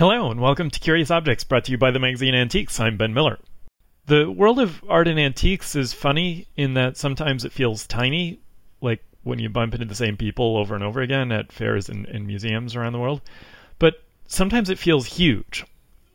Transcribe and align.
Hello, 0.00 0.30
and 0.30 0.40
welcome 0.40 0.70
to 0.70 0.80
Curious 0.80 1.10
Objects, 1.10 1.44
brought 1.44 1.64
to 1.64 1.72
you 1.72 1.76
by 1.76 1.90
the 1.90 1.98
magazine 1.98 2.34
Antiques. 2.34 2.80
I'm 2.80 2.96
Ben 2.96 3.12
Miller. 3.12 3.38
The 4.06 4.30
world 4.30 4.58
of 4.58 4.82
art 4.88 5.06
and 5.08 5.20
antiques 5.20 5.76
is 5.76 5.92
funny 5.92 6.46
in 6.56 6.72
that 6.72 6.96
sometimes 6.96 7.44
it 7.44 7.52
feels 7.52 7.86
tiny, 7.86 8.40
like 8.80 9.04
when 9.24 9.38
you 9.38 9.50
bump 9.50 9.74
into 9.74 9.84
the 9.84 9.94
same 9.94 10.16
people 10.16 10.56
over 10.56 10.74
and 10.74 10.82
over 10.82 11.02
again 11.02 11.30
at 11.30 11.52
fairs 11.52 11.90
and, 11.90 12.06
and 12.06 12.26
museums 12.26 12.74
around 12.74 12.94
the 12.94 12.98
world. 12.98 13.20
But 13.78 14.02
sometimes 14.26 14.70
it 14.70 14.78
feels 14.78 15.04
huge, 15.04 15.66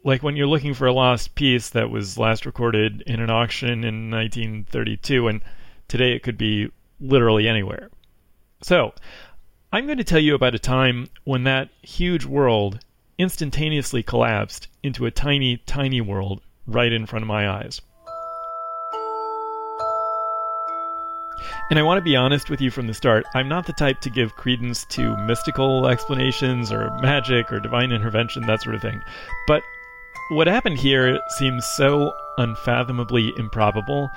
like 0.04 0.24
when 0.24 0.36
you're 0.36 0.48
looking 0.48 0.74
for 0.74 0.88
a 0.88 0.92
lost 0.92 1.36
piece 1.36 1.70
that 1.70 1.92
was 1.92 2.18
last 2.18 2.48
recorded 2.48 3.04
in 3.06 3.22
an 3.22 3.30
auction 3.30 3.84
in 3.84 4.10
1932, 4.10 5.28
and 5.28 5.42
today 5.88 6.14
it 6.14 6.24
could 6.24 6.40
be 6.40 6.72
literally 7.00 7.48
anywhere. 7.48 7.92
So, 8.64 8.96
I'm 9.72 9.86
going 9.86 10.00
to 10.00 10.04
tell 10.04 10.18
you 10.18 10.34
about 10.34 10.56
a 10.56 10.60
time 10.60 11.08
when 11.24 11.44
that 11.44 11.70
huge 11.84 12.26
world 12.26 12.80
instantaneously 13.18 14.04
collapsed 14.04 14.68
into 14.84 15.06
a 15.06 15.12
tiny, 15.12 15.58
tiny 15.66 16.02
world 16.02 16.42
right 16.68 16.92
in 16.92 17.06
front 17.06 17.24
of 17.24 17.28
my 17.28 17.50
eyes. 17.50 17.82
And 21.70 21.80
I 21.80 21.84
want 21.84 21.98
to 21.98 22.04
be 22.04 22.16
honest 22.16 22.50
with 22.50 22.62
you 22.62 22.70
from 22.70 22.88
the 22.88 22.94
start. 22.94 23.26
I'm 23.34 23.50
not 23.50 23.66
the 23.66 23.74
type 23.74 24.00
to 24.02 24.10
give 24.10 24.36
credence 24.36 24.86
to 24.92 25.18
mystical 25.18 25.88
explanations 25.88 26.72
or 26.72 26.92
magic 27.02 27.52
or 27.52 27.60
divine 27.60 27.92
intervention, 27.92 28.46
that 28.46 28.62
sort 28.62 28.76
of 28.76 28.82
thing. 28.82 29.02
But 29.48 29.64
what 30.30 30.48
happened 30.48 30.78
here 30.78 31.20
seems 31.38 31.66
so 31.66 32.14
unfathomably 32.38 33.34
improbable 33.38 34.10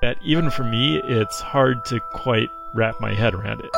that 0.00 0.18
even 0.22 0.50
for 0.50 0.64
me, 0.64 1.00
it's 1.04 1.40
hard 1.40 1.84
to 1.86 2.00
quite 2.12 2.50
wrap 2.74 3.00
my 3.00 3.14
head 3.14 3.34
around 3.34 3.60
it. 3.60 3.70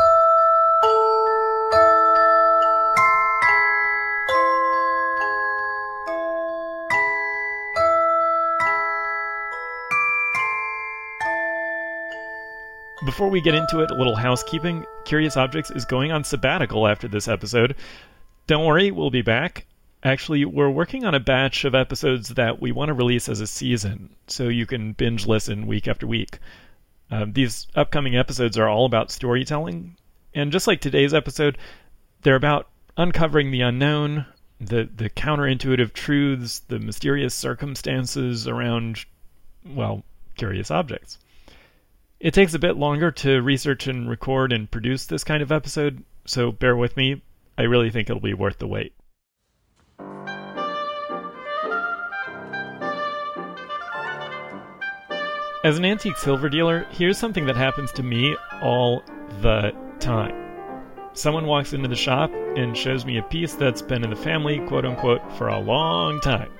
Before 13.09 13.31
we 13.31 13.41
get 13.41 13.55
into 13.55 13.81
it, 13.81 13.91
a 13.91 13.95
little 13.95 14.17
housekeeping. 14.17 14.85
Curious 15.07 15.39
Objects 15.39 15.71
is 15.71 15.87
going 15.87 16.13
on 16.13 16.25
sabbatical 16.25 16.87
after 16.87 17.09
this 17.09 17.27
episode. 17.27 17.75
Don't 18.47 18.67
worry, 18.67 18.91
we'll 18.91 19.09
be 19.09 19.23
back. 19.23 19.65
Actually, 20.03 20.45
we're 20.45 20.69
working 20.69 21.07
on 21.07 21.15
a 21.15 21.19
batch 21.19 21.65
of 21.65 21.75
episodes 21.75 22.29
that 22.29 22.61
we 22.61 22.71
want 22.71 22.91
to 22.91 22.93
release 22.93 23.31
as 23.31 23.41
a 23.41 23.47
season, 23.47 24.11
so 24.27 24.49
you 24.49 24.67
can 24.67 24.93
binge 24.93 25.27
listen 25.27 25.67
week 25.67 25.89
after 25.89 26.07
week. 26.07 26.39
Um, 27.11 27.33
these 27.33 27.67
upcoming 27.75 28.15
episodes 28.15 28.59
are 28.59 28.69
all 28.69 28.85
about 28.85 29.11
storytelling, 29.11 29.97
and 30.35 30.53
just 30.53 30.67
like 30.67 30.83
today's 30.83 31.15
episode, 31.15 31.57
they're 32.25 32.37
about 32.37 32.69
uncovering 32.99 33.51
the 33.51 33.63
unknown, 33.63 34.27
the 34.61 34.87
the 34.95 35.09
counterintuitive 35.09 35.95
truths, 35.95 36.59
the 36.69 36.79
mysterious 36.79 37.35
circumstances 37.35 38.47
around, 38.47 39.07
well, 39.65 40.05
curious 40.37 40.71
objects. 40.71 41.17
It 42.21 42.35
takes 42.35 42.53
a 42.53 42.59
bit 42.59 42.77
longer 42.77 43.13
to 43.13 43.41
research 43.41 43.87
and 43.87 44.11
record 44.11 44.53
and 44.53 44.69
produce 44.69 45.07
this 45.07 45.23
kind 45.23 45.41
of 45.41 45.53
episode, 45.53 46.03
so 46.25 46.51
bear 46.51 46.77
with 46.77 46.97
me. 46.97 47.23
I 47.57 47.63
really 47.63 47.91
think 47.91 48.11
it'll 48.11 48.21
be 48.21 48.35
worth 48.35 48.59
the 48.59 48.67
wait. 48.67 48.93
As 55.63 55.79
an 55.79 55.85
antique 55.85 56.17
silver 56.17 56.49
dealer, 56.49 56.87
here's 56.91 57.19
something 57.19 57.47
that 57.47 57.57
happens 57.57 57.93
to 57.93 58.03
me 58.03 58.37
all 58.63 59.05
the 59.41 59.71
time. 60.01 60.35
Someone 61.13 61.47
walks 61.47 61.73
into 61.73 61.89
the 61.89 61.95
shop 61.95 62.33
and 62.57 62.77
shows 62.77 63.05
me 63.05 63.19
a 63.19 63.23
piece 63.23 63.55
that's 63.55 63.83
been 63.83 64.03
in 64.03 64.11
the 64.11 64.17
family, 64.17 64.59
quote 64.67 64.85
unquote, 64.85 65.21
for 65.35 65.47
a 65.47 65.61
long 65.61 66.21
time. 66.21 66.51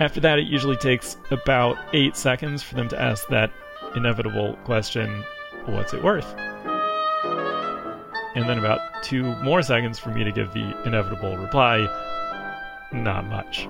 After 0.00 0.20
that, 0.20 0.38
it 0.38 0.46
usually 0.46 0.76
takes 0.76 1.18
about 1.30 1.76
eight 1.92 2.16
seconds 2.16 2.62
for 2.62 2.76
them 2.76 2.88
to 2.88 3.00
ask 3.00 3.28
that 3.28 3.52
inevitable 3.94 4.56
question, 4.64 5.24
what's 5.66 5.94
it 5.94 6.02
worth? 6.02 6.34
And 8.34 8.48
then 8.48 8.58
about 8.58 8.80
two 9.02 9.22
more 9.42 9.62
seconds 9.62 9.98
for 9.98 10.10
me 10.10 10.24
to 10.24 10.32
give 10.32 10.52
the 10.52 10.76
inevitable 10.84 11.36
reply, 11.36 11.86
not 12.92 13.26
much. 13.26 13.68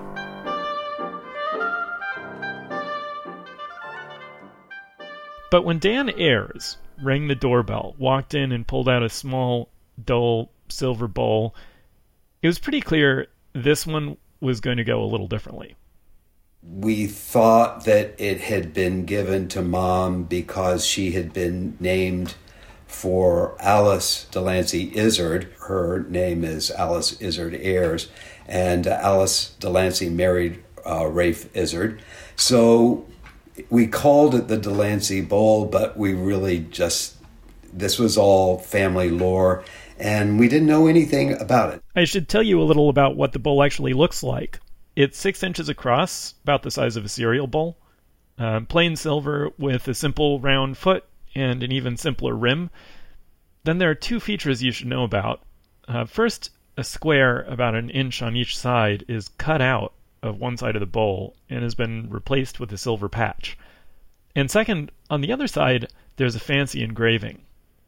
But 5.51 5.63
when 5.63 5.79
Dan 5.79 6.09
Ayres 6.09 6.77
rang 7.01 7.27
the 7.27 7.35
doorbell, 7.35 7.95
walked 7.97 8.33
in, 8.33 8.51
and 8.51 8.67
pulled 8.67 8.89
out 8.89 9.03
a 9.03 9.09
small, 9.09 9.69
dull 10.03 10.51
silver 10.67 11.07
bowl, 11.07 11.55
it 12.41 12.47
was 12.47 12.59
pretty 12.59 12.81
clear 12.81 13.27
this 13.53 13.85
one 13.85 14.17
was 14.41 14.59
going 14.59 14.77
to 14.77 14.83
go 14.83 15.03
a 15.03 15.05
little 15.05 15.27
differently 15.27 15.75
we 16.71 17.07
thought 17.07 17.85
that 17.85 18.15
it 18.17 18.41
had 18.41 18.73
been 18.73 19.05
given 19.05 19.47
to 19.49 19.61
mom 19.61 20.23
because 20.23 20.85
she 20.85 21.11
had 21.11 21.31
been 21.31 21.77
named 21.79 22.35
for 22.87 23.55
Alice 23.59 24.25
Delancey 24.31 24.95
Izard. 24.95 25.47
Her 25.67 26.05
name 26.09 26.43
is 26.43 26.71
Alice 26.71 27.19
Izard 27.21 27.55
Ayres, 27.55 28.09
and 28.47 28.87
Alice 28.87 29.55
Delancey 29.59 30.09
married 30.09 30.63
uh, 30.85 31.05
Rafe 31.05 31.55
Izard. 31.55 32.01
So 32.35 33.05
we 33.69 33.87
called 33.87 34.35
it 34.35 34.47
the 34.47 34.57
Delancey 34.57 35.21
Bowl, 35.21 35.65
but 35.65 35.97
we 35.97 36.13
really 36.13 36.59
just, 36.59 37.15
this 37.71 37.99
was 37.99 38.17
all 38.17 38.57
family 38.57 39.09
lore, 39.09 39.63
and 39.97 40.39
we 40.39 40.47
didn't 40.47 40.67
know 40.67 40.87
anything 40.87 41.39
about 41.39 41.73
it. 41.73 41.83
I 41.95 42.05
should 42.05 42.27
tell 42.27 42.43
you 42.43 42.61
a 42.61 42.63
little 42.63 42.89
about 42.89 43.15
what 43.15 43.33
the 43.33 43.39
bowl 43.39 43.63
actually 43.63 43.93
looks 43.93 44.23
like. 44.23 44.59
It's 44.95 45.17
six 45.17 45.43
inches 45.43 45.67
across, 45.67 46.35
about 46.43 46.63
the 46.63 46.71
size 46.71 46.95
of 46.95 47.03
a 47.03 47.09
cereal 47.09 47.47
bowl. 47.47 47.77
Uh, 48.37 48.61
plain 48.61 48.95
silver 48.95 49.51
with 49.57 49.87
a 49.87 49.93
simple 49.93 50.39
round 50.39 50.77
foot 50.77 51.03
and 51.33 51.61
an 51.63 51.71
even 51.71 51.97
simpler 51.97 52.33
rim. 52.33 52.69
Then 53.65 53.77
there 53.77 53.89
are 53.89 53.95
two 53.95 54.19
features 54.19 54.63
you 54.63 54.71
should 54.71 54.87
know 54.87 55.03
about. 55.03 55.43
Uh, 55.87 56.05
first, 56.05 56.51
a 56.77 56.83
square 56.83 57.41
about 57.43 57.75
an 57.75 57.89
inch 57.89 58.21
on 58.21 58.35
each 58.35 58.57
side 58.57 59.03
is 59.07 59.29
cut 59.37 59.61
out 59.61 59.93
of 60.21 60.39
one 60.39 60.57
side 60.57 60.75
of 60.75 60.79
the 60.79 60.85
bowl 60.85 61.35
and 61.49 61.63
has 61.63 61.75
been 61.75 62.09
replaced 62.09 62.59
with 62.59 62.71
a 62.71 62.77
silver 62.77 63.09
patch. 63.09 63.57
And 64.35 64.49
second, 64.49 64.91
on 65.09 65.21
the 65.21 65.31
other 65.31 65.47
side, 65.47 65.87
there's 66.15 66.35
a 66.35 66.39
fancy 66.39 66.83
engraving. 66.83 67.41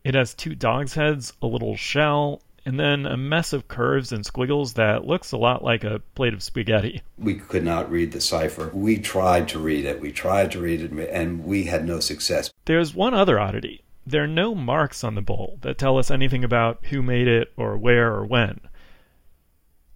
It 0.03 0.15
has 0.15 0.33
two 0.33 0.55
dog's 0.55 0.93
heads, 0.93 1.33
a 1.41 1.47
little 1.47 1.75
shell, 1.75 2.41
and 2.67 2.77
then 2.77 3.05
a 3.05 3.15
mess 3.15 3.53
of 3.53 3.69
curves 3.69 4.11
and 4.11 4.25
squiggles 4.25 4.73
that 4.73 5.07
looks 5.07 5.31
a 5.31 5.37
lot 5.37 5.63
like 5.63 5.85
a 5.85 6.01
plate 6.15 6.33
of 6.33 6.43
spaghetti. 6.43 7.01
We 7.17 7.35
could 7.35 7.63
not 7.63 7.89
read 7.89 8.11
the 8.11 8.19
cipher. 8.19 8.69
We 8.73 8.97
tried 8.97 9.47
to 9.49 9.59
read 9.59 9.85
it. 9.85 10.01
We 10.01 10.11
tried 10.11 10.51
to 10.51 10.59
read 10.59 10.81
it, 10.81 10.91
and 10.91 11.45
we 11.45 11.63
had 11.63 11.87
no 11.87 12.01
success. 12.01 12.51
There's 12.65 12.93
one 12.93 13.13
other 13.13 13.39
oddity. 13.39 13.83
There 14.05 14.25
are 14.25 14.27
no 14.27 14.53
marks 14.53 15.05
on 15.05 15.15
the 15.15 15.21
bowl 15.21 15.59
that 15.61 15.77
tell 15.77 15.97
us 15.97 16.11
anything 16.11 16.43
about 16.43 16.85
who 16.87 17.01
made 17.01 17.29
it 17.29 17.53
or 17.55 17.77
where 17.77 18.13
or 18.13 18.25
when. 18.25 18.59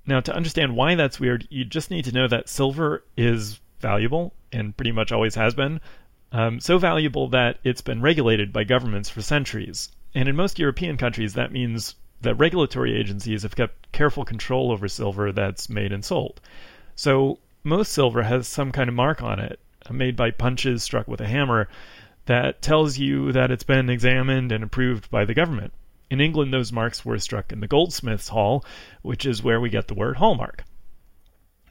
Now, 0.05 0.21
to 0.21 0.33
understand 0.33 0.73
why 0.73 0.95
that's 0.95 1.19
weird, 1.19 1.49
you 1.49 1.65
just 1.65 1.91
need 1.91 2.05
to 2.05 2.13
know 2.13 2.29
that 2.29 2.47
silver 2.47 3.03
is 3.17 3.59
valuable 3.81 4.33
and 4.53 4.77
pretty 4.77 4.93
much 4.93 5.11
always 5.11 5.35
has 5.35 5.53
been. 5.53 5.81
Um, 6.31 6.61
so 6.61 6.77
valuable 6.77 7.27
that 7.27 7.57
it's 7.65 7.81
been 7.81 8.01
regulated 8.01 8.53
by 8.53 8.63
governments 8.63 9.09
for 9.09 9.21
centuries. 9.21 9.89
And 10.15 10.29
in 10.29 10.37
most 10.37 10.57
European 10.57 10.95
countries, 10.95 11.33
that 11.33 11.51
means 11.51 11.95
that 12.21 12.35
regulatory 12.35 12.97
agencies 12.97 13.43
have 13.43 13.55
kept 13.55 13.91
careful 13.91 14.25
control 14.25 14.71
over 14.71 14.87
silver 14.87 15.31
that's 15.31 15.69
made 15.69 15.91
and 15.91 16.05
sold. 16.05 16.39
So 16.95 17.39
most 17.63 17.91
silver 17.91 18.23
has 18.23 18.47
some 18.47 18.71
kind 18.71 18.89
of 18.89 18.95
mark 18.95 19.21
on 19.21 19.39
it, 19.39 19.59
uh, 19.89 19.93
made 19.93 20.15
by 20.15 20.31
punches 20.31 20.83
struck 20.83 21.07
with 21.07 21.21
a 21.21 21.27
hammer, 21.27 21.67
that 22.25 22.61
tells 22.61 22.97
you 22.97 23.31
that 23.31 23.51
it's 23.51 23.63
been 23.63 23.89
examined 23.89 24.51
and 24.51 24.63
approved 24.63 25.09
by 25.09 25.25
the 25.25 25.33
government. 25.33 25.73
In 26.09 26.21
England, 26.21 26.53
those 26.53 26.71
marks 26.71 27.05
were 27.05 27.17
struck 27.19 27.51
in 27.51 27.61
the 27.61 27.67
Goldsmiths 27.67 28.29
Hall, 28.29 28.65
which 29.01 29.25
is 29.25 29.41
where 29.41 29.59
we 29.59 29.69
get 29.69 29.87
the 29.87 29.93
word 29.93 30.17
hallmark. 30.17 30.63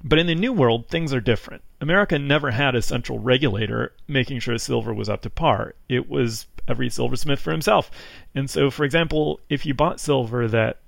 But 0.03 0.19
in 0.19 0.27
the 0.27 0.34
New 0.34 0.54
World, 0.54 0.89
things 0.89 1.13
are 1.13 1.21
different. 1.21 1.63
America 1.80 2.19
never 2.19 2.51
had 2.51 2.74
a 2.74 2.80
central 2.80 3.19
regulator 3.19 3.92
making 4.09 4.41
sure 4.41 4.57
silver 4.57 4.95
was 4.95 5.10
up 5.10 5.21
to 5.22 5.30
par. 5.30 5.74
It 5.91 6.09
was 6.09 6.47
every 6.71 6.89
silversmith 6.89 7.41
for 7.41 7.51
himself. 7.51 7.91
And 8.34 8.49
so, 8.49 8.71
for 8.71 8.84
example, 8.84 9.41
if 9.49 9.67
you 9.67 9.75
bought 9.75 10.01
silver 10.01 10.49
that 10.49 10.78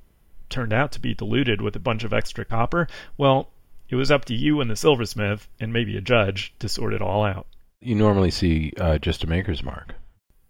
turned 0.49 0.73
out 0.73 0.93
to 0.93 1.01
be 1.01 1.15
diluted 1.15 1.61
with 1.61 1.77
a 1.77 1.81
bunch 1.81 2.05
of 2.05 2.13
extra 2.13 2.45
copper, 2.45 2.87
well, 3.17 3.49
it 3.89 3.97
was 3.97 4.11
up 4.11 4.25
to 4.27 4.35
you 4.35 4.61
and 4.61 4.71
the 4.71 4.77
silversmith 4.77 5.49
and 5.61 5.73
maybe 5.73 5.97
a 5.97 6.01
judge 6.01 6.55
to 6.61 6.69
sort 6.69 6.95
it 6.95 7.03
all 7.03 7.25
out. 7.25 7.47
You 7.81 7.95
normally 7.95 8.31
see 8.31 8.73
uh, 8.79 8.99
just 8.99 9.25
a 9.25 9.27
maker's 9.27 9.63
mark. 9.63 9.95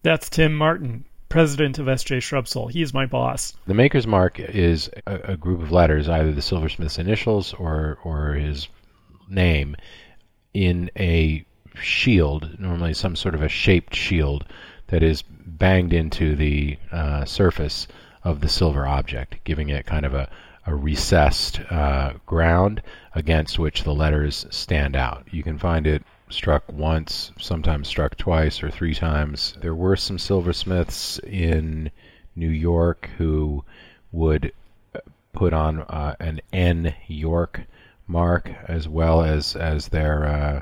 That's 0.02 0.28
Tim 0.28 0.54
Martin, 0.54 1.04
president 1.28 1.78
of 1.78 1.88
S.J. 1.88 2.18
Shrubsole. 2.18 2.70
He's 2.70 2.92
my 2.92 3.06
boss. 3.06 3.54
The 3.66 3.74
maker's 3.74 4.06
mark 4.06 4.38
is 4.38 4.90
a, 5.06 5.32
a 5.32 5.36
group 5.36 5.62
of 5.62 5.72
letters, 5.72 6.08
either 6.08 6.32
the 6.32 6.42
silversmith's 6.42 6.98
initials 6.98 7.54
or 7.54 7.98
or 8.04 8.34
his 8.34 8.68
name, 9.28 9.76
in 10.52 10.90
a 10.98 11.44
shield, 11.80 12.58
normally 12.58 12.94
some 12.94 13.16
sort 13.16 13.34
of 13.34 13.42
a 13.42 13.48
shaped 13.48 13.94
shield 13.94 14.44
that 14.92 15.02
is 15.02 15.22
banged 15.22 15.94
into 15.94 16.36
the 16.36 16.76
uh, 16.92 17.24
surface 17.24 17.88
of 18.24 18.42
the 18.42 18.48
silver 18.48 18.86
object, 18.86 19.42
giving 19.42 19.70
it 19.70 19.86
kind 19.86 20.04
of 20.04 20.12
a, 20.12 20.28
a 20.66 20.74
recessed 20.74 21.60
uh, 21.70 22.12
ground 22.26 22.82
against 23.14 23.58
which 23.58 23.84
the 23.84 23.94
letters 23.94 24.44
stand 24.50 24.94
out. 24.94 25.26
You 25.30 25.42
can 25.42 25.56
find 25.58 25.86
it 25.86 26.02
struck 26.28 26.70
once, 26.70 27.32
sometimes 27.38 27.88
struck 27.88 28.18
twice 28.18 28.62
or 28.62 28.70
three 28.70 28.94
times. 28.94 29.56
There 29.62 29.74
were 29.74 29.96
some 29.96 30.18
silversmiths 30.18 31.18
in 31.20 31.90
New 32.36 32.50
York 32.50 33.08
who 33.16 33.64
would 34.12 34.52
uh, 34.94 34.98
put 35.32 35.54
on 35.54 35.80
uh, 35.80 36.16
an 36.20 36.42
N 36.52 36.94
York 37.06 37.62
mark 38.06 38.50
as 38.68 38.90
well 38.90 39.22
as 39.22 39.56
as 39.56 39.88
their 39.88 40.26
uh, 40.26 40.60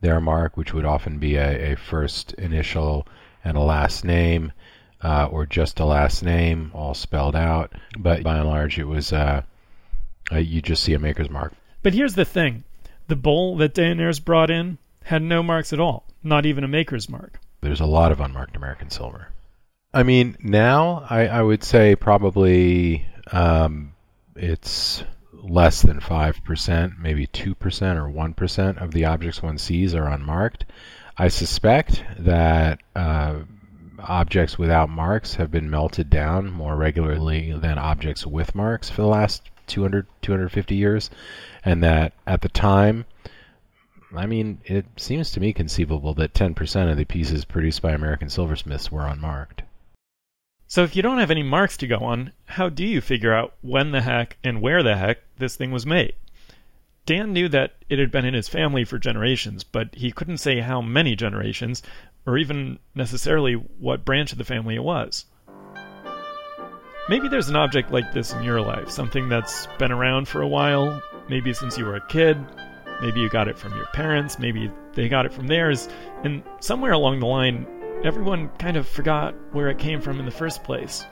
their 0.00 0.20
mark, 0.20 0.56
which 0.56 0.74
would 0.74 0.84
often 0.84 1.18
be 1.18 1.36
a, 1.36 1.74
a 1.74 1.76
first 1.76 2.32
initial 2.32 3.06
and 3.44 3.56
a 3.56 3.60
last 3.60 4.04
name, 4.04 4.52
uh, 5.02 5.28
or 5.30 5.46
just 5.46 5.80
a 5.80 5.84
last 5.84 6.22
name, 6.22 6.70
all 6.74 6.94
spelled 6.94 7.36
out. 7.36 7.72
But 7.98 8.22
by 8.22 8.38
and 8.38 8.48
large, 8.48 8.78
it 8.78 8.84
was 8.84 9.12
uh, 9.12 9.42
uh, 10.32 10.38
you 10.38 10.62
just 10.62 10.82
see 10.82 10.94
a 10.94 10.98
maker's 10.98 11.30
mark. 11.30 11.52
But 11.82 11.94
here's 11.94 12.14
the 12.14 12.24
thing: 12.24 12.64
the 13.08 13.16
bowl 13.16 13.56
that 13.58 13.74
Dan 13.74 14.00
Ayres 14.00 14.20
brought 14.20 14.50
in 14.50 14.78
had 15.04 15.22
no 15.22 15.42
marks 15.42 15.72
at 15.72 15.80
all, 15.80 16.04
not 16.22 16.46
even 16.46 16.64
a 16.64 16.68
maker's 16.68 17.08
mark. 17.08 17.40
There's 17.60 17.80
a 17.80 17.86
lot 17.86 18.12
of 18.12 18.20
unmarked 18.20 18.56
American 18.56 18.90
silver. 18.90 19.28
I 19.92 20.04
mean, 20.04 20.36
now 20.40 21.04
I, 21.10 21.26
I 21.26 21.42
would 21.42 21.64
say 21.64 21.96
probably 21.96 23.06
um, 23.32 23.92
it's 24.36 25.02
less 25.32 25.82
than 25.82 26.00
5%, 26.00 26.98
maybe 26.98 27.26
2% 27.26 27.56
or 27.96 28.08
1% 28.08 28.82
of 28.82 28.92
the 28.92 29.06
objects 29.06 29.42
one 29.42 29.58
sees 29.58 29.94
are 29.94 30.08
unmarked. 30.08 30.64
I 31.20 31.28
suspect 31.28 32.02
that 32.20 32.80
uh, 32.96 33.40
objects 33.98 34.58
without 34.58 34.88
marks 34.88 35.34
have 35.34 35.50
been 35.50 35.68
melted 35.68 36.08
down 36.08 36.50
more 36.50 36.74
regularly 36.74 37.52
than 37.52 37.76
objects 37.76 38.26
with 38.26 38.54
marks 38.54 38.88
for 38.88 39.02
the 39.02 39.08
last 39.08 39.42
200, 39.66 40.06
250 40.22 40.74
years, 40.74 41.10
and 41.62 41.84
that 41.84 42.14
at 42.26 42.40
the 42.40 42.48
time, 42.48 43.04
I 44.16 44.24
mean, 44.24 44.62
it 44.64 44.86
seems 44.96 45.30
to 45.32 45.40
me 45.40 45.52
conceivable 45.52 46.14
that 46.14 46.32
10% 46.32 46.90
of 46.90 46.96
the 46.96 47.04
pieces 47.04 47.44
produced 47.44 47.82
by 47.82 47.92
American 47.92 48.30
silversmiths 48.30 48.90
were 48.90 49.06
unmarked. 49.06 49.60
So 50.68 50.84
if 50.84 50.96
you 50.96 51.02
don't 51.02 51.18
have 51.18 51.30
any 51.30 51.42
marks 51.42 51.76
to 51.76 51.86
go 51.86 51.98
on, 51.98 52.32
how 52.46 52.70
do 52.70 52.86
you 52.86 53.02
figure 53.02 53.34
out 53.34 53.52
when 53.60 53.92
the 53.92 54.00
heck 54.00 54.38
and 54.42 54.62
where 54.62 54.82
the 54.82 54.96
heck 54.96 55.18
this 55.36 55.54
thing 55.54 55.70
was 55.70 55.84
made? 55.84 56.14
Dan 57.10 57.32
knew 57.32 57.48
that 57.48 57.72
it 57.88 57.98
had 57.98 58.12
been 58.12 58.24
in 58.24 58.34
his 58.34 58.46
family 58.46 58.84
for 58.84 58.96
generations, 58.96 59.64
but 59.64 59.96
he 59.96 60.12
couldn't 60.12 60.38
say 60.38 60.60
how 60.60 60.80
many 60.80 61.16
generations, 61.16 61.82
or 62.24 62.38
even 62.38 62.78
necessarily 62.94 63.54
what 63.54 64.04
branch 64.04 64.30
of 64.30 64.38
the 64.38 64.44
family 64.44 64.76
it 64.76 64.84
was. 64.84 65.24
Maybe 67.08 67.26
there's 67.26 67.48
an 67.48 67.56
object 67.56 67.90
like 67.90 68.12
this 68.12 68.32
in 68.32 68.44
your 68.44 68.60
life, 68.60 68.90
something 68.90 69.28
that's 69.28 69.66
been 69.76 69.90
around 69.90 70.28
for 70.28 70.40
a 70.40 70.46
while, 70.46 71.02
maybe 71.28 71.52
since 71.52 71.76
you 71.76 71.84
were 71.84 71.96
a 71.96 72.06
kid, 72.06 72.38
maybe 73.02 73.18
you 73.18 73.28
got 73.28 73.48
it 73.48 73.58
from 73.58 73.74
your 73.74 73.86
parents, 73.86 74.38
maybe 74.38 74.70
they 74.92 75.08
got 75.08 75.26
it 75.26 75.32
from 75.32 75.48
theirs, 75.48 75.88
and 76.22 76.44
somewhere 76.60 76.92
along 76.92 77.18
the 77.18 77.26
line, 77.26 77.66
everyone 78.04 78.50
kind 78.60 78.76
of 78.76 78.86
forgot 78.86 79.34
where 79.50 79.68
it 79.68 79.78
came 79.78 80.00
from 80.00 80.20
in 80.20 80.26
the 80.26 80.30
first 80.30 80.62
place. 80.62 81.04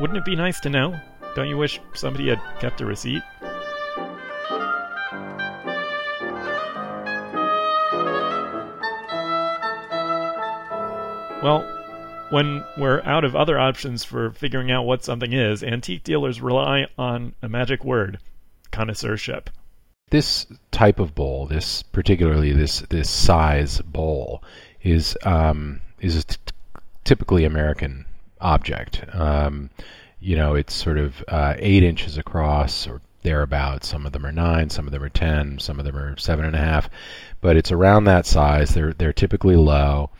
Wouldn't 0.00 0.18
it 0.18 0.26
be 0.26 0.36
nice 0.36 0.60
to 0.60 0.68
know? 0.68 1.00
Don't 1.34 1.48
you 1.48 1.56
wish 1.56 1.80
somebody 1.94 2.28
had 2.28 2.42
kept 2.60 2.82
a 2.82 2.84
receipt? 2.84 3.22
Well, 11.46 11.64
when 12.30 12.64
we're 12.76 13.00
out 13.02 13.22
of 13.22 13.36
other 13.36 13.56
options 13.56 14.02
for 14.02 14.32
figuring 14.32 14.72
out 14.72 14.82
what 14.82 15.04
something 15.04 15.32
is, 15.32 15.62
antique 15.62 16.02
dealers 16.02 16.40
rely 16.40 16.88
on 16.98 17.36
a 17.40 17.48
magic 17.48 17.84
word 17.84 18.18
connoisseurship. 18.72 19.48
This 20.10 20.46
type 20.72 20.98
of 20.98 21.14
bowl, 21.14 21.46
this 21.46 21.84
particularly 21.84 22.52
this 22.52 22.80
this 22.90 23.08
size 23.08 23.80
bowl, 23.80 24.42
is 24.82 25.16
um, 25.22 25.82
is 26.00 26.26
typically 27.04 27.44
American 27.44 28.06
object. 28.40 29.04
Um, 29.12 29.70
you 30.18 30.34
know, 30.34 30.56
it's 30.56 30.74
sort 30.74 30.98
of 30.98 31.22
uh, 31.28 31.54
eight 31.58 31.84
inches 31.84 32.18
across 32.18 32.88
or 32.88 33.00
thereabouts. 33.22 33.86
Some 33.86 34.04
of 34.04 34.10
them 34.10 34.26
are 34.26 34.32
nine, 34.32 34.68
some 34.68 34.86
of 34.86 34.92
them 34.92 35.04
are 35.04 35.08
ten, 35.08 35.60
some 35.60 35.78
of 35.78 35.84
them 35.84 35.96
are 35.96 36.16
seven 36.16 36.44
and 36.44 36.56
a 36.56 36.58
half, 36.58 36.90
but 37.40 37.56
it's 37.56 37.70
around 37.70 38.06
that 38.06 38.26
size. 38.26 38.74
They're 38.74 38.94
they're 38.94 39.12
typically 39.12 39.54
low, 39.54 40.10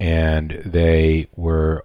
and 0.00 0.62
they 0.64 1.28
were 1.36 1.84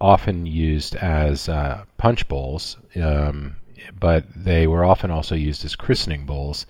often 0.00 0.46
used 0.46 0.96
as 0.96 1.48
uh, 1.48 1.84
punch 1.96 2.26
bowls, 2.28 2.76
um, 2.96 3.56
but 3.98 4.24
they 4.34 4.66
were 4.66 4.84
often 4.84 5.10
also 5.10 5.34
used 5.34 5.64
as 5.64 5.76
christening 5.76 6.26
bowls 6.26 6.66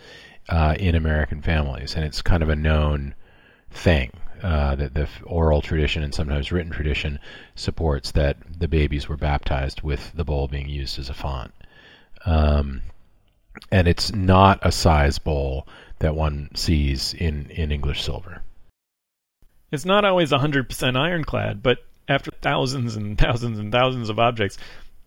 uh, 0.48 0.74
in 0.78 0.94
American 0.94 1.40
families, 1.40 1.94
and 1.94 2.04
it's 2.04 2.22
kind 2.22 2.42
of 2.42 2.48
a 2.48 2.56
known 2.56 3.14
thing 3.70 4.10
uh, 4.42 4.74
that 4.74 4.94
the 4.94 5.08
oral 5.24 5.62
tradition 5.62 6.02
and 6.02 6.14
sometimes 6.14 6.52
written 6.52 6.72
tradition 6.72 7.18
supports 7.54 8.12
that 8.12 8.36
the 8.58 8.68
babies 8.68 9.08
were 9.08 9.16
baptized 9.16 9.82
with 9.82 10.12
the 10.14 10.24
bowl 10.24 10.48
being 10.48 10.68
used 10.68 10.98
as 10.98 11.08
a 11.08 11.14
font. 11.14 11.52
Um, 12.26 12.82
and 13.70 13.86
it's 13.86 14.12
not 14.12 14.58
a 14.62 14.72
size 14.72 15.18
bowl 15.18 15.66
that 16.00 16.16
one 16.16 16.50
sees 16.54 17.14
in, 17.14 17.50
in 17.50 17.70
English 17.70 18.02
silver. 18.02 18.42
It's 19.72 19.86
not 19.86 20.04
always 20.04 20.32
100% 20.32 20.96
ironclad, 20.98 21.62
but 21.62 21.78
after 22.06 22.30
thousands 22.30 22.94
and 22.94 23.16
thousands 23.18 23.58
and 23.58 23.72
thousands 23.72 24.10
of 24.10 24.18
objects, 24.18 24.58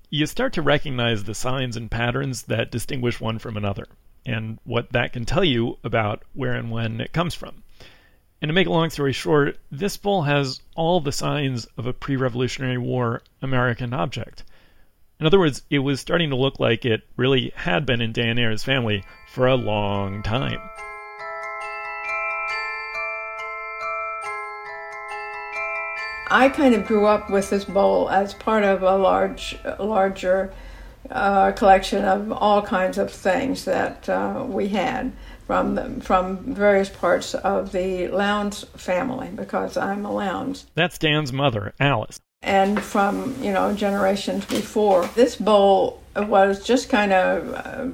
you 0.10 0.26
start 0.26 0.54
to 0.54 0.64
recognize 0.64 1.24
the 1.24 1.36
signs 1.36 1.78
and 1.78 1.92
patterns 1.92 2.44
that 2.44 2.72
distinguish 2.72 3.22
one 3.22 3.38
from 3.38 3.58
another, 3.58 3.86
and 4.26 4.58
what 4.64 4.92
that 4.94 5.14
can 5.14 5.24
tell 5.24 5.44
you 5.44 5.78
about 5.84 6.24
where 6.34 6.54
and 6.54 6.72
when 6.72 7.00
it 7.00 7.14
comes 7.14 7.36
from. 7.36 7.62
And 8.42 8.50
to 8.50 8.54
make 8.54 8.66
a 8.66 8.72
long 8.72 8.90
story 8.90 9.14
short, 9.14 9.60
this 9.72 9.98
bowl 9.98 10.24
has 10.24 10.62
all 10.76 11.00
the 11.00 11.12
signs 11.12 11.68
of 11.78 11.86
a 11.86 11.94
pre 11.94 12.16
Revolutionary 12.16 12.80
War 12.80 13.22
American 13.44 13.94
object. 13.94 14.44
In 15.20 15.28
other 15.28 15.40
words, 15.40 15.62
it 15.70 15.80
was 15.80 16.02
starting 16.02 16.32
to 16.32 16.36
look 16.36 16.60
like 16.60 16.86
it 16.86 17.04
really 17.18 17.54
had 17.56 17.86
been 17.86 18.02
in 18.02 18.14
Dan 18.14 18.40
Ayres' 18.40 18.64
family 18.64 19.04
for 19.30 19.46
a 19.46 19.56
long 19.56 20.24
time. 20.24 20.60
I 26.36 26.50
kind 26.50 26.76
of 26.76 26.86
grew 26.86 27.06
up 27.06 27.30
with 27.30 27.50
this 27.50 27.64
bowl 27.64 28.10
as 28.10 28.34
part 28.34 28.66
of 28.66 28.84
a 28.84 28.98
large, 28.98 29.58
larger 29.80 30.54
uh, 31.10 31.54
collection 31.54 32.04
of 32.04 32.30
all 32.30 32.62
kinds 32.62 32.98
of 32.98 33.10
things 33.10 33.64
that 33.64 34.10
uh, 34.10 34.44
we 34.46 34.68
had 34.68 35.14
from 35.48 36.02
from 36.02 36.54
various 36.54 36.90
parts 36.90 37.36
of 37.36 37.72
the 37.72 38.10
Lowndes 38.10 38.66
family 38.76 39.30
because 39.34 39.78
I'm 39.78 40.06
a 40.06 40.12
Lowndes. 40.12 40.66
That's 40.76 40.98
Dan's 40.98 41.32
mother, 41.32 41.74
Alice. 41.80 42.20
And 42.42 42.84
from 42.84 43.42
you 43.42 43.54
know 43.54 43.74
generations 43.74 44.44
before, 44.44 45.08
this 45.16 45.38
bowl 45.38 46.04
was 46.18 46.66
just 46.66 46.90
kind 46.90 47.14
of. 47.14 47.54
Uh, 47.54 47.88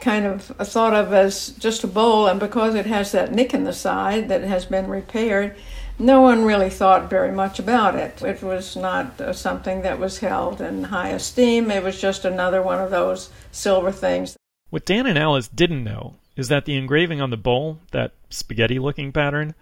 kind 0.00 0.24
of 0.24 0.42
thought 0.42 0.94
of 0.94 1.12
as 1.12 1.50
just 1.58 1.84
a 1.84 1.86
bowl, 1.86 2.26
and 2.26 2.40
because 2.40 2.74
it 2.74 2.86
has 2.86 3.12
that 3.12 3.30
nick 3.30 3.52
in 3.52 3.64
the 3.64 3.74
side 3.74 4.30
that 4.30 4.40
has 4.40 4.64
been 4.64 4.88
repaired, 4.88 5.54
no 5.98 6.20
one 6.20 6.44
really 6.44 6.70
thought 6.70 7.10
very 7.10 7.32
much 7.32 7.58
about 7.58 7.94
it. 7.94 8.22
It 8.22 8.42
was 8.42 8.76
not 8.76 9.20
uh, 9.20 9.32
something 9.32 9.82
that 9.82 9.98
was 9.98 10.18
held 10.18 10.60
in 10.60 10.84
high 10.84 11.10
esteem. 11.10 11.70
It 11.70 11.82
was 11.82 12.00
just 12.00 12.24
another 12.24 12.62
one 12.62 12.80
of 12.80 12.90
those 12.90 13.30
silver 13.50 13.92
things. 13.92 14.36
What 14.70 14.86
Dan 14.86 15.06
and 15.06 15.18
Alice 15.18 15.48
didn't 15.48 15.84
know 15.84 16.16
is 16.36 16.48
that 16.48 16.64
the 16.64 16.76
engraving 16.76 17.20
on 17.20 17.30
the 17.30 17.36
bowl, 17.36 17.78
that 17.90 18.12
spaghetti 18.30 18.78
looking 18.78 19.12
pattern, 19.12 19.54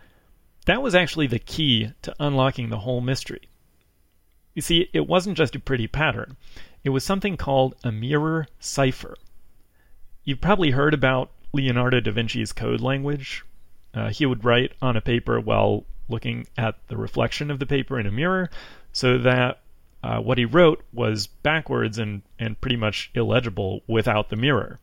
that 0.66 0.82
was 0.82 0.94
actually 0.94 1.26
the 1.26 1.38
key 1.38 1.92
to 2.02 2.14
unlocking 2.20 2.68
the 2.68 2.78
whole 2.78 3.00
mystery. 3.00 3.48
You 4.54 4.62
see, 4.62 4.88
it 4.92 5.06
wasn't 5.06 5.36
just 5.36 5.56
a 5.56 5.60
pretty 5.60 5.86
pattern, 5.86 6.36
it 6.84 6.90
was 6.90 7.04
something 7.04 7.36
called 7.36 7.74
a 7.84 7.92
mirror 7.92 8.46
cipher. 8.58 9.16
You've 10.24 10.40
probably 10.40 10.70
heard 10.70 10.94
about 10.94 11.30
Leonardo 11.52 12.00
da 12.00 12.12
Vinci's 12.12 12.52
code 12.52 12.80
language. 12.80 13.44
Uh, 13.92 14.10
he 14.10 14.24
would 14.24 14.44
write 14.44 14.72
on 14.80 14.96
a 14.96 15.00
paper 15.00 15.40
while 15.40 15.84
looking 16.10 16.46
at 16.58 16.74
the 16.88 16.96
reflection 16.96 17.50
of 17.50 17.58
the 17.58 17.66
paper 17.66 17.98
in 17.98 18.06
a 18.06 18.10
mirror, 18.10 18.50
so 18.92 19.18
that 19.18 19.60
uh, 20.02 20.18
what 20.18 20.38
he 20.38 20.44
wrote 20.44 20.82
was 20.92 21.26
backwards 21.26 21.98
and, 21.98 22.22
and 22.38 22.60
pretty 22.60 22.76
much 22.76 23.10
illegible 23.14 23.82
without 23.86 24.28
the 24.28 24.36
mirror. 24.36 24.78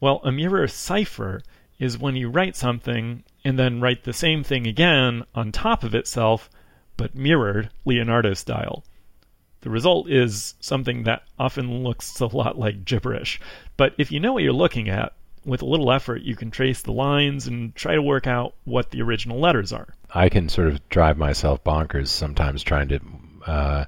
Well, 0.00 0.20
a 0.22 0.32
mirror 0.32 0.68
cipher 0.68 1.42
is 1.78 1.98
when 1.98 2.16
you 2.16 2.28
write 2.28 2.56
something 2.56 3.24
and 3.44 3.58
then 3.58 3.80
write 3.80 4.04
the 4.04 4.12
same 4.12 4.44
thing 4.44 4.66
again 4.66 5.24
on 5.34 5.50
top 5.50 5.82
of 5.82 5.94
itself, 5.94 6.48
but 6.96 7.14
mirrored 7.14 7.70
Leonardo 7.84 8.34
style. 8.34 8.84
The 9.62 9.70
result 9.70 10.10
is 10.10 10.54
something 10.60 11.04
that 11.04 11.22
often 11.38 11.82
looks 11.82 12.20
a 12.20 12.26
lot 12.26 12.58
like 12.58 12.84
gibberish. 12.84 13.40
But 13.76 13.94
if 13.96 14.12
you 14.12 14.20
know 14.20 14.34
what 14.34 14.42
you're 14.42 14.52
looking 14.52 14.88
at, 14.88 15.14
with 15.44 15.62
a 15.62 15.66
little 15.66 15.92
effort, 15.92 16.22
you 16.22 16.36
can 16.36 16.50
trace 16.50 16.82
the 16.82 16.92
lines 16.92 17.46
and 17.46 17.74
try 17.74 17.94
to 17.94 18.02
work 18.02 18.26
out 18.26 18.54
what 18.64 18.90
the 18.90 19.02
original 19.02 19.38
letters 19.38 19.72
are. 19.72 19.94
I 20.14 20.28
can 20.28 20.48
sort 20.48 20.68
of 20.68 20.88
drive 20.88 21.18
myself 21.18 21.64
bonkers 21.64 22.08
sometimes 22.08 22.62
trying 22.62 22.88
to 22.88 23.00
uh, 23.46 23.84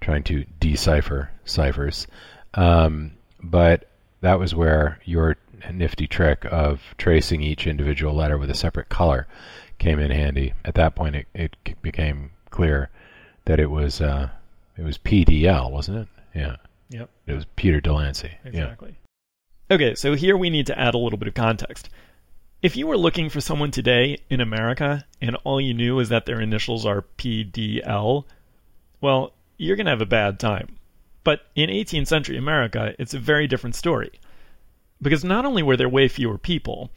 trying 0.00 0.22
to 0.24 0.44
decipher 0.60 1.30
ciphers. 1.44 2.06
Um, 2.54 3.12
but 3.42 3.90
that 4.20 4.38
was 4.38 4.54
where 4.54 5.00
your 5.04 5.36
nifty 5.72 6.06
trick 6.06 6.44
of 6.50 6.82
tracing 6.98 7.42
each 7.42 7.66
individual 7.66 8.14
letter 8.14 8.38
with 8.38 8.50
a 8.50 8.54
separate 8.54 8.88
color 8.88 9.26
came 9.78 9.98
in 9.98 10.10
handy. 10.10 10.54
At 10.64 10.74
that 10.74 10.94
point, 10.94 11.16
it, 11.16 11.26
it 11.34 11.82
became 11.82 12.30
clear 12.50 12.90
that 13.44 13.60
it 13.60 13.70
was 13.70 14.00
uh, 14.00 14.28
it 14.76 14.84
was 14.84 14.98
PDL, 14.98 15.70
wasn't 15.70 15.98
it? 15.98 16.08
Yeah. 16.34 16.56
Yep. 16.90 17.10
It 17.26 17.32
was 17.32 17.44
Peter 17.56 17.80
Delancey. 17.80 18.30
Exactly. 18.44 18.96
Yeah. 19.70 19.74
Okay, 19.74 19.94
so 19.96 20.14
here 20.14 20.36
we 20.36 20.48
need 20.48 20.66
to 20.68 20.78
add 20.78 20.94
a 20.94 20.98
little 20.98 21.18
bit 21.18 21.26
of 21.26 21.34
context. 21.34 21.88
If 22.62 22.74
you 22.74 22.86
were 22.86 22.96
looking 22.96 23.28
for 23.28 23.42
someone 23.42 23.70
today 23.70 24.16
in 24.30 24.40
America 24.40 25.04
and 25.20 25.36
all 25.44 25.60
you 25.60 25.74
knew 25.74 25.98
is 26.00 26.08
that 26.08 26.24
their 26.24 26.40
initials 26.40 26.86
are 26.86 27.04
PDL, 27.18 28.24
well, 29.02 29.34
you're 29.58 29.76
going 29.76 29.84
to 29.84 29.90
have 29.90 30.00
a 30.00 30.06
bad 30.06 30.40
time. 30.40 30.78
But 31.22 31.42
in 31.54 31.68
18th 31.68 32.06
century 32.06 32.38
America, 32.38 32.94
it's 32.98 33.12
a 33.12 33.18
very 33.18 33.46
different 33.46 33.76
story. 33.76 34.10
Because 35.02 35.22
not 35.22 35.44
only 35.44 35.62
were 35.62 35.76
there 35.76 35.88
way 35.88 36.08
fewer 36.08 36.38
people, 36.38 36.90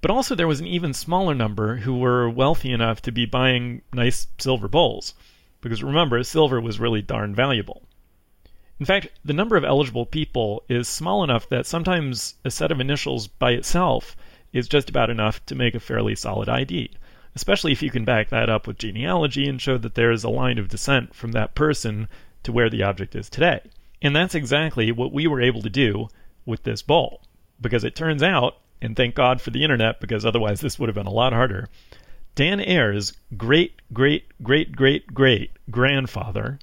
but 0.00 0.10
also 0.10 0.34
there 0.34 0.48
was 0.48 0.58
an 0.58 0.66
even 0.66 0.92
smaller 0.92 1.32
number 1.32 1.76
who 1.76 1.96
were 1.96 2.28
wealthy 2.28 2.72
enough 2.72 3.00
to 3.02 3.12
be 3.12 3.24
buying 3.24 3.82
nice 3.92 4.26
silver 4.38 4.66
bowls. 4.66 5.14
Because 5.60 5.84
remember, 5.84 6.20
silver 6.24 6.60
was 6.60 6.80
really 6.80 7.02
darn 7.02 7.36
valuable. 7.36 7.86
In 8.80 8.84
fact, 8.84 9.10
the 9.24 9.32
number 9.32 9.56
of 9.56 9.64
eligible 9.64 10.06
people 10.06 10.64
is 10.68 10.88
small 10.88 11.22
enough 11.22 11.48
that 11.50 11.66
sometimes 11.66 12.34
a 12.44 12.50
set 12.50 12.72
of 12.72 12.80
initials 12.80 13.28
by 13.28 13.52
itself 13.52 14.16
is 14.54 14.68
just 14.68 14.88
about 14.88 15.10
enough 15.10 15.44
to 15.44 15.54
make 15.54 15.74
a 15.74 15.80
fairly 15.80 16.14
solid 16.14 16.48
ID, 16.48 16.90
especially 17.34 17.72
if 17.72 17.82
you 17.82 17.90
can 17.90 18.06
back 18.06 18.30
that 18.30 18.48
up 18.48 18.66
with 18.66 18.78
genealogy 18.78 19.46
and 19.46 19.60
show 19.60 19.76
that 19.76 19.96
there 19.96 20.12
is 20.12 20.24
a 20.24 20.30
line 20.30 20.56
of 20.56 20.68
descent 20.68 21.14
from 21.14 21.32
that 21.32 21.54
person 21.54 22.08
to 22.44 22.52
where 22.52 22.70
the 22.70 22.82
object 22.82 23.14
is 23.14 23.28
today. 23.28 23.60
And 24.00 24.14
that's 24.14 24.34
exactly 24.34 24.92
what 24.92 25.12
we 25.12 25.26
were 25.26 25.42
able 25.42 25.60
to 25.62 25.70
do 25.70 26.08
with 26.46 26.62
this 26.62 26.82
bowl. 26.82 27.20
Because 27.60 27.84
it 27.84 27.96
turns 27.96 28.22
out, 28.22 28.56
and 28.80 28.96
thank 28.96 29.14
God 29.14 29.40
for 29.40 29.50
the 29.50 29.64
internet, 29.64 30.00
because 30.00 30.24
otherwise 30.24 30.60
this 30.60 30.78
would 30.78 30.88
have 30.88 30.94
been 30.94 31.06
a 31.06 31.10
lot 31.10 31.32
harder, 31.32 31.68
Dan 32.34 32.60
Ayer's 32.60 33.12
great, 33.36 33.80
great, 33.92 34.24
great, 34.42 34.74
great, 34.74 35.12
great 35.12 35.50
grandfather 35.70 36.58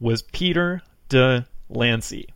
was 0.00 0.22
Peter 0.22 0.82
de 1.08 1.46
Lancey. 1.68 2.28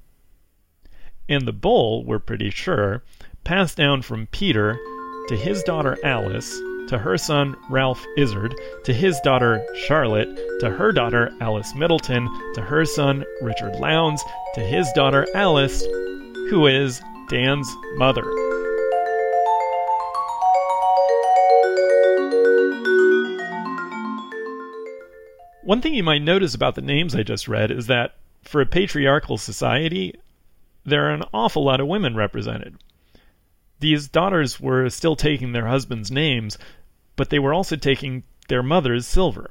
And 1.28 1.47
the 1.47 1.52
bowl, 1.52 2.04
we're 2.04 2.18
pretty 2.18 2.50
sure, 2.50 3.02
passed 3.49 3.78
down 3.78 4.02
from 4.02 4.26
Peter 4.26 4.78
to 5.26 5.35
his 5.35 5.62
daughter 5.62 5.97
Alice, 6.05 6.55
to 6.87 6.99
her 6.99 7.17
son 7.17 7.57
Ralph 7.71 8.05
Izard, 8.19 8.55
to 8.85 8.93
his 8.93 9.19
daughter 9.21 9.67
Charlotte, 9.75 10.28
to 10.61 10.69
her 10.69 10.93
daughter 10.93 11.35
Alice 11.40 11.75
Middleton, 11.75 12.28
to 12.52 12.61
her 12.61 12.85
son 12.85 13.25
Richard 13.40 13.75
Lowndes, 13.76 14.23
to 14.55 14.61
his 14.61 14.87
daughter 14.93 15.26
Alice, 15.35 15.83
who 16.50 16.67
is 16.67 17.00
Dan's 17.31 17.67
mother. 17.97 18.23
One 25.64 25.81
thing 25.81 25.95
you 25.95 26.05
might 26.05 26.21
notice 26.21 26.55
about 26.55 26.75
the 26.75 26.83
names 26.83 27.14
I 27.14 27.23
just 27.23 27.49
read 27.49 27.71
is 27.71 27.87
that 27.87 28.17
for 28.43 28.61
a 28.61 28.67
patriarchal 28.67 29.38
society, 29.38 30.17
there 30.85 31.07
are 31.07 31.14
an 31.14 31.25
awful 31.33 31.64
lot 31.64 31.81
of 31.81 31.87
women 31.87 32.14
represented. 32.14 32.76
These 33.80 34.08
daughters 34.08 34.61
were 34.61 34.88
still 34.90 35.16
taking 35.16 35.52
their 35.52 35.66
husbands' 35.66 36.11
names, 36.11 36.58
but 37.16 37.30
they 37.30 37.38
were 37.38 37.54
also 37.54 37.76
taking 37.76 38.25
their 38.49 38.62
mother's 38.62 39.06
silver. 39.06 39.50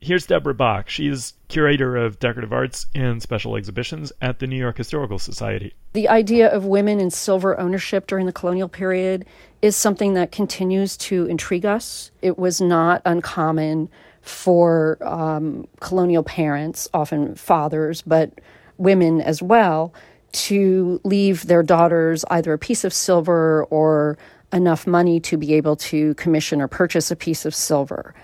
Here's 0.00 0.26
Deborah 0.26 0.54
Bach. 0.54 0.88
She's 0.88 1.34
curator 1.48 1.96
of 1.96 2.20
decorative 2.20 2.52
arts 2.52 2.86
and 2.94 3.20
special 3.20 3.56
exhibitions 3.56 4.12
at 4.22 4.38
the 4.38 4.46
New 4.46 4.56
York 4.56 4.76
Historical 4.76 5.18
Society. 5.18 5.74
The 5.92 6.08
idea 6.08 6.48
of 6.48 6.64
women 6.64 7.00
in 7.00 7.10
silver 7.10 7.58
ownership 7.58 8.06
during 8.06 8.26
the 8.26 8.32
colonial 8.32 8.68
period 8.68 9.24
is 9.60 9.74
something 9.74 10.14
that 10.14 10.30
continues 10.30 10.96
to 10.98 11.26
intrigue 11.26 11.66
us. 11.66 12.12
It 12.22 12.38
was 12.38 12.60
not 12.60 13.02
uncommon 13.04 13.88
for 14.20 14.98
um, 15.02 15.66
colonial 15.80 16.22
parents, 16.22 16.88
often 16.94 17.34
fathers, 17.34 18.02
but 18.02 18.40
women 18.76 19.20
as 19.20 19.42
well, 19.42 19.92
to 20.32 21.00
leave 21.04 21.46
their 21.46 21.62
daughters 21.62 22.24
either 22.30 22.52
a 22.52 22.58
piece 22.58 22.84
of 22.84 22.92
silver 22.92 23.64
or 23.64 24.18
enough 24.52 24.86
money 24.86 25.20
to 25.20 25.36
be 25.36 25.54
able 25.54 25.76
to 25.76 26.14
commission 26.14 26.60
or 26.60 26.68
purchase 26.68 27.10
a 27.10 27.16
piece 27.16 27.44
of 27.44 27.54
silver. 27.54 28.14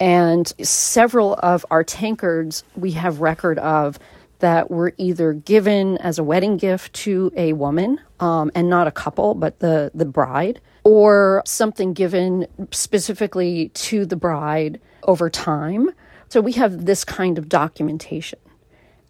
And 0.00 0.46
several 0.62 1.34
of 1.34 1.64
our 1.70 1.84
tankards 1.84 2.64
we 2.76 2.92
have 2.92 3.20
record 3.20 3.58
of 3.58 3.98
that 4.40 4.70
were 4.70 4.92
either 4.98 5.32
given 5.32 5.98
as 5.98 6.18
a 6.18 6.24
wedding 6.24 6.56
gift 6.56 6.92
to 6.94 7.32
a 7.36 7.52
woman, 7.52 8.00
um, 8.18 8.50
and 8.56 8.68
not 8.68 8.88
a 8.88 8.90
couple, 8.90 9.34
but 9.34 9.60
the, 9.60 9.92
the 9.94 10.04
bride, 10.04 10.60
or 10.82 11.42
something 11.46 11.92
given 11.92 12.48
specifically 12.72 13.68
to 13.74 14.04
the 14.04 14.16
bride 14.16 14.80
over 15.04 15.30
time. 15.30 15.90
So 16.28 16.40
we 16.40 16.52
have 16.52 16.86
this 16.86 17.04
kind 17.04 17.38
of 17.38 17.48
documentation. 17.48 18.40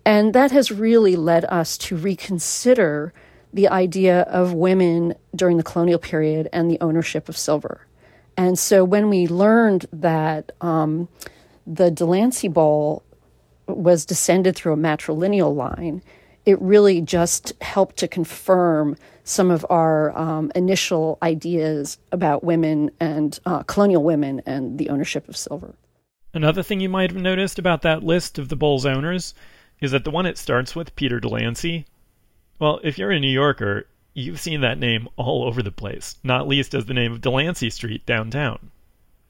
And 0.05 0.35
that 0.35 0.51
has 0.51 0.71
really 0.71 1.17
led 1.17 1.45
us 1.45 1.79
to 1.79 1.97
reconsider 1.97 3.13
the 3.53 3.69
idea 3.69 4.23
of 4.23 4.55
women 4.55 5.15
during 5.37 5.57
the 5.57 5.63
colonial 5.63 5.99
period 5.99 6.49
and 6.53 6.71
the 6.71 6.79
ownership 6.81 7.29
of 7.29 7.37
silver. 7.37 7.87
And 8.37 8.59
so 8.59 8.83
when 8.85 9.11
we 9.11 9.27
learned 9.27 9.87
that 9.93 10.53
um, 10.61 11.09
the 11.67 11.91
Delancey 11.91 12.49
Bowl 12.49 13.03
was 13.67 14.07
descended 14.07 14.57
through 14.57 14.73
a 14.73 14.77
matrilineal 14.77 15.55
line, 15.55 16.03
it 16.45 16.61
really 16.61 17.01
just 17.01 17.53
helped 17.61 17.99
to 17.99 18.09
confirm 18.09 18.97
some 19.25 19.51
of 19.51 19.65
our 19.71 20.17
um, 20.19 20.51
initial 20.55 21.19
ideas 21.23 21.99
about 22.11 22.43
women 22.43 22.91
and 22.99 23.39
uh, 23.47 23.63
colonial 23.65 24.03
women 24.03 24.43
and 24.47 24.79
the 24.79 24.89
ownership 24.89 25.29
of 25.29 25.37
silver. 25.37 25.77
Another 26.35 26.63
thing 26.63 26.81
you 26.81 26.89
might 26.89 27.11
have 27.11 27.21
noticed 27.21 27.59
about 27.59 27.83
that 27.83 28.03
list 28.03 28.39
of 28.39 28.49
the 28.49 28.57
bowl's 28.57 28.87
owners 28.87 29.35
is 29.83 29.91
that 29.91 30.05
the 30.05 30.11
one 30.11 30.25
it 30.25 30.39
starts 30.39 30.75
with, 30.75 30.97
Peter 30.97 31.21
Delancey, 31.21 31.85
well, 32.59 32.81
if 32.85 32.97
you're 32.97 33.11
a 33.11 33.21
New 33.21 33.29
Yorker, 33.29 33.87
you've 34.15 34.41
seen 34.41 34.61
that 34.61 34.79
name 34.79 35.09
all 35.17 35.45
over 35.45 35.63
the 35.63 35.73
place, 35.73 36.17
not 36.23 36.47
least 36.47 36.75
as 36.75 36.87
the 36.87 36.95
name 36.95 37.13
of 37.13 37.21
Delancey 37.21 37.69
Street 37.69 38.07
downtown. 38.07 38.71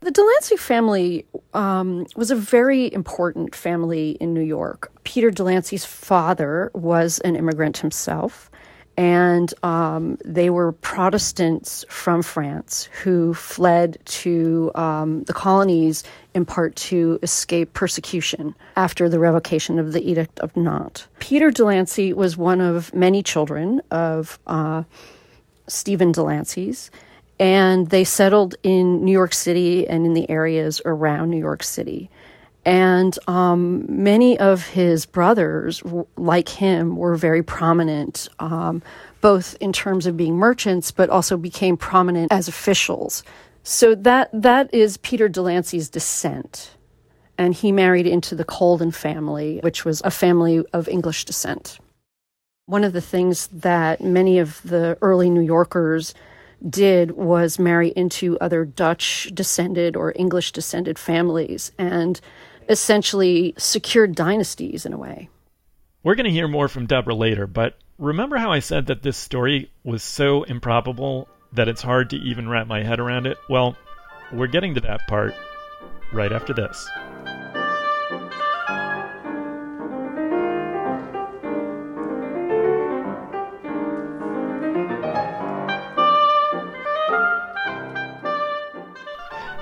The 0.01 0.11
Delancey 0.11 0.57
family 0.57 1.25
um, 1.55 2.07
was 2.17 2.31
a 2.31 2.37
very 2.37 2.93
important 2.93 3.55
family 3.55 4.19
in 4.21 4.35
New 4.35 4.43
York. 4.43 4.93
Peter 5.05 5.31
Delancey's 5.31 5.85
father 5.85 6.71
was 6.75 7.19
an 7.21 7.35
immigrant 7.35 7.79
himself 7.79 8.51
and 8.97 9.53
um, 9.63 10.19
they 10.25 10.51
were 10.51 10.73
Protestants 10.73 11.85
from 11.89 12.23
France 12.23 12.89
who 13.03 13.35
fled 13.35 13.99
to 14.05 14.71
um, 14.75 15.23
the 15.25 15.33
colonies 15.33 16.05
in 16.35 16.45
part 16.45 16.77
to 16.77 17.19
escape 17.23 17.73
persecution 17.73 18.55
after 18.77 19.09
the 19.09 19.19
revocation 19.19 19.79
of 19.79 19.93
the 19.93 20.09
Edict 20.09 20.39
of 20.41 20.55
Nantes. 20.57 21.07
Peter 21.19 21.51
Delancey 21.51 22.13
was 22.13 22.37
one 22.37 22.61
of 22.61 22.95
many 22.95 23.23
children 23.23 23.81
of 23.91 24.39
uh, 24.47 24.83
Stephen 25.69 26.13
Delancey's, 26.13 26.91
and 27.39 27.89
they 27.89 28.05
settled 28.05 28.55
in 28.63 29.05
New 29.05 29.13
York 29.13 29.33
City 29.35 29.89
and 29.89 30.05
in 30.05 30.13
the 30.13 30.29
areas 30.31 30.81
around 30.85 31.31
New 31.31 31.39
York 31.39 31.63
City. 31.63 32.11
And 32.65 33.19
um, 33.27 33.85
many 33.89 34.39
of 34.39 34.67
his 34.69 35.05
brothers, 35.05 35.83
like 36.17 36.49
him, 36.49 36.97
were 36.97 37.17
very 37.17 37.43
prominent, 37.43 38.29
um, 38.39 38.83
both 39.21 39.57
in 39.61 39.73
terms 39.73 40.07
of 40.07 40.17
being 40.17 40.37
merchants, 40.37 40.93
but 40.93 41.11
also 41.11 41.37
became 41.37 41.77
prominent 41.77 42.31
as 42.31 42.47
officials. 42.47 43.25
So 43.65 43.95
that 43.97 44.31
that 44.33 44.73
is 44.73 44.97
Peter 44.99 45.29
Delancey's 45.29 45.89
descent, 45.89 46.77
and 47.37 47.55
he 47.55 47.73
married 47.73 48.07
into 48.07 48.35
the 48.35 48.45
Colden 48.45 48.93
family, 48.93 49.59
which 49.63 49.85
was 49.85 50.01
a 50.05 50.11
family 50.11 50.65
of 50.73 50.89
English 50.89 51.25
descent. 51.25 51.79
One 52.67 52.85
of 52.85 52.93
the 52.93 53.01
things 53.01 53.49
that 53.49 54.01
many 54.01 54.39
of 54.39 54.63
the 54.63 54.97
early 55.03 55.31
New 55.31 55.43
Yorkers 55.43 56.15
did 56.69 57.13
was 57.13 57.59
marry 57.59 57.89
into 57.89 58.39
other 58.39 58.65
Dutch 58.65 59.31
descended 59.35 59.97
or 59.97 60.13
English 60.15 60.53
descended 60.53 60.99
families, 60.99 61.73
and 61.77 62.21
essentially 62.69 63.55
secured 63.59 64.15
dynasties 64.15 64.87
in 64.87 64.93
a 64.93 64.99
way. 64.99 65.29
We're 66.03 66.15
going 66.15 66.27
to 66.27 66.33
hear 66.33 66.49
more 66.49 66.69
from 66.69 66.87
Deborah 66.87 67.15
later, 67.15 67.47
but 67.47 67.77
remember 67.99 68.37
how 68.37 68.51
I 68.51 68.59
said 68.59 68.87
that 68.87 69.03
this 69.03 69.17
story 69.17 69.71
was 69.85 70.03
so 70.03 70.43
improbable 70.45 71.29
that 71.53 71.69
it's 71.69 71.83
hard 71.83 72.11
to 72.11 72.17
even 72.17 72.49
wrap 72.49 72.67
my 72.67 72.83
head 72.83 72.99
around 72.99 73.27
it? 73.27 73.37
Well, 73.49 73.77
we're 74.33 74.47
getting 74.47 74.75
to 74.75 74.81
that 74.81 75.07
part 75.07 75.35
right 76.13 76.33
after 76.33 76.53
this. 76.55 76.89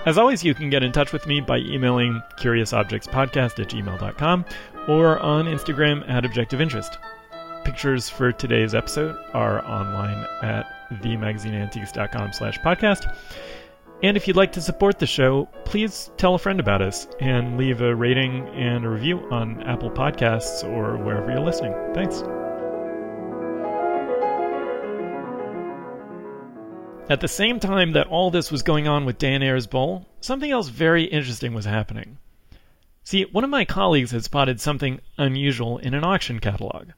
As 0.06 0.16
always, 0.18 0.42
you 0.42 0.54
can 0.54 0.70
get 0.70 0.82
in 0.82 0.92
touch 0.92 1.12
with 1.12 1.26
me 1.26 1.40
by 1.40 1.58
emailing 1.58 2.22
curiousobjectspodcast 2.38 3.58
at 3.60 3.68
gmail.com 3.68 4.44
or 4.88 5.18
on 5.18 5.44
Instagram 5.44 6.08
at 6.08 6.24
Objective 6.24 6.60
Interest. 6.60 6.98
pictures 7.64 8.08
for 8.08 8.32
today's 8.32 8.74
episode 8.74 9.16
are 9.34 9.64
online 9.66 10.26
at 10.42 10.66
themagazineantiques.com 11.02 12.32
slash 12.32 12.58
podcast. 12.60 13.14
And 14.02 14.16
if 14.16 14.26
you'd 14.26 14.36
like 14.36 14.52
to 14.52 14.62
support 14.62 14.98
the 14.98 15.06
show, 15.06 15.46
please 15.66 16.10
tell 16.16 16.34
a 16.34 16.38
friend 16.38 16.58
about 16.58 16.80
us 16.80 17.06
and 17.20 17.58
leave 17.58 17.82
a 17.82 17.94
rating 17.94 18.48
and 18.48 18.84
a 18.86 18.88
review 18.88 19.18
on 19.30 19.62
Apple 19.64 19.90
Podcasts 19.90 20.64
or 20.64 20.96
wherever 20.96 21.30
you're 21.30 21.44
listening. 21.44 21.74
Thanks. 21.94 22.22
At 27.10 27.20
the 27.20 27.26
same 27.26 27.58
time 27.58 27.90
that 27.94 28.06
all 28.06 28.30
this 28.30 28.52
was 28.52 28.62
going 28.62 28.86
on 28.86 29.04
with 29.04 29.18
Dan 29.18 29.42
Ayres 29.42 29.66
Bowl, 29.66 30.06
something 30.20 30.48
else 30.48 30.68
very 30.68 31.06
interesting 31.06 31.52
was 31.52 31.64
happening. 31.64 32.18
See, 33.02 33.24
one 33.24 33.42
of 33.42 33.50
my 33.50 33.64
colleagues 33.64 34.12
had 34.12 34.22
spotted 34.22 34.60
something 34.60 35.00
unusual 35.18 35.78
in 35.78 35.92
an 35.94 36.04
auction 36.04 36.38
catalog. 36.38 36.90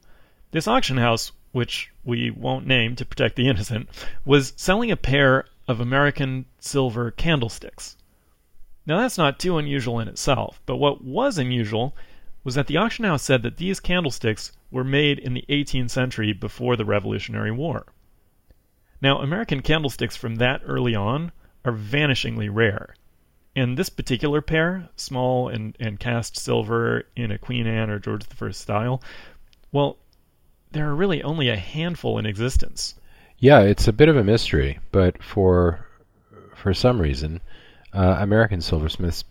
This 0.51 0.67
auction 0.67 0.97
house, 0.97 1.31
which 1.51 1.91
we 2.03 2.29
won't 2.29 2.67
name 2.67 2.95
to 2.97 3.05
protect 3.05 3.35
the 3.35 3.47
innocent, 3.47 3.89
was 4.23 4.53
selling 4.55 4.91
a 4.91 4.95
pair 4.95 5.45
of 5.67 5.79
American 5.79 6.45
silver 6.59 7.09
candlesticks. 7.09 7.97
Now, 8.85 8.99
that's 8.99 9.17
not 9.17 9.39
too 9.39 9.57
unusual 9.57 9.99
in 9.99 10.07
itself, 10.07 10.61
but 10.67 10.77
what 10.77 11.03
was 11.03 11.39
unusual 11.39 11.95
was 12.43 12.53
that 12.53 12.67
the 12.67 12.77
auction 12.77 13.05
house 13.05 13.23
said 13.23 13.41
that 13.41 13.57
these 13.57 13.79
candlesticks 13.79 14.51
were 14.69 14.83
made 14.83 15.17
in 15.17 15.33
the 15.33 15.45
18th 15.49 15.89
century 15.89 16.33
before 16.33 16.75
the 16.75 16.85
Revolutionary 16.85 17.51
War. 17.51 17.87
Now, 19.03 19.19
American 19.19 19.61
candlesticks 19.61 20.15
from 20.15 20.35
that 20.35 20.61
early 20.65 20.95
on 20.95 21.33
are 21.65 21.73
vanishingly 21.73 22.49
rare. 22.49 22.95
And 23.53 23.77
this 23.77 23.89
particular 23.89 24.41
pair, 24.41 24.87
small 24.95 25.49
and, 25.49 25.75
and 25.77 25.99
cast 25.99 26.39
silver 26.39 27.03
in 27.13 27.29
a 27.29 27.37
Queen 27.37 27.67
Anne 27.67 27.89
or 27.89 27.99
George 27.99 28.23
I 28.41 28.51
style, 28.51 29.03
well, 29.73 29.97
there 30.71 30.89
are 30.89 30.95
really 30.95 31.21
only 31.21 31.49
a 31.49 31.57
handful 31.57 32.17
in 32.17 32.25
existence. 32.25 32.95
Yeah, 33.39 33.59
it's 33.59 33.89
a 33.89 33.93
bit 33.93 34.07
of 34.07 34.15
a 34.15 34.23
mystery, 34.23 34.79
but 34.93 35.21
for 35.21 35.85
for 36.55 36.73
some 36.73 37.01
reason, 37.01 37.41
uh, 37.91 38.15
American 38.21 38.61
silversmiths 38.61 39.25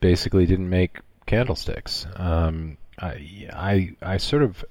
basically 0.00 0.46
didn't 0.46 0.68
make 0.68 0.98
candlesticks. 1.26 2.08
Um, 2.16 2.76
I, 2.98 3.48
I 3.52 3.96
I 4.02 4.16
sort 4.16 4.42
of 4.42 4.64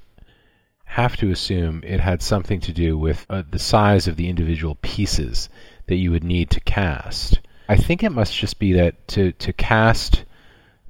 have 0.92 1.16
to 1.16 1.32
assume 1.32 1.82
it 1.86 2.02
had 2.02 2.22
something 2.22 2.60
to 2.60 2.74
do 2.74 2.98
with 2.98 3.26
uh, 3.30 3.44
the 3.50 3.58
size 3.58 4.10
of 4.10 4.18
the 4.18 4.28
individual 4.28 4.76
pieces 4.82 5.48
that 5.88 5.96
you 5.96 6.12
would 6.12 6.24
need 6.24 6.50
to 6.50 6.60
cast. 6.60 7.40
I 7.70 7.78
think 7.78 8.04
it 8.04 8.12
must 8.12 8.36
just 8.36 8.60
be 8.60 8.74
that 8.74 9.08
to 9.10 9.32
to 9.32 9.54
cast, 9.54 10.26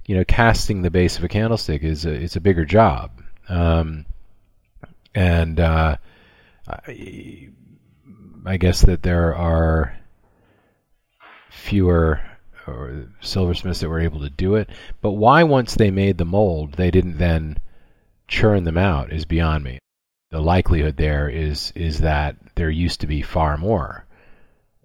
you 0.08 0.18
know, 0.18 0.24
casting 0.24 0.82
the 0.82 0.90
base 0.90 1.20
of 1.20 1.24
a 1.24 1.28
candlestick 1.28 1.84
is 1.84 2.08
a, 2.08 2.14
it's 2.14 2.36
a 2.36 2.42
bigger 2.42 2.66
job, 2.66 3.12
um, 3.48 4.08
and 5.14 5.60
uh, 5.60 5.98
I, 6.68 7.50
I 8.44 8.58
guess 8.58 8.82
that 8.82 9.04
there 9.04 9.36
are 9.36 9.96
fewer 11.52 12.22
or 12.66 13.08
silversmiths 13.20 13.82
that 13.82 13.90
were 13.90 14.00
able 14.00 14.22
to 14.22 14.32
do 14.32 14.56
it. 14.56 14.68
But 15.00 15.12
why, 15.12 15.44
once 15.44 15.76
they 15.76 15.92
made 15.92 16.18
the 16.18 16.26
mold, 16.26 16.74
they 16.74 16.90
didn't 16.90 17.20
then 17.20 17.60
churn 18.28 18.64
them 18.64 18.80
out 18.80 19.14
is 19.14 19.26
beyond 19.26 19.64
me. 19.64 19.78
The 20.32 20.42
likelihood 20.42 20.98
there 20.98 21.30
is 21.30 21.72
is 21.76 22.00
that 22.00 22.38
there 22.56 22.70
used 22.70 23.02
to 23.02 23.08
be 23.08 23.22
far 23.22 23.58
more 23.58 24.06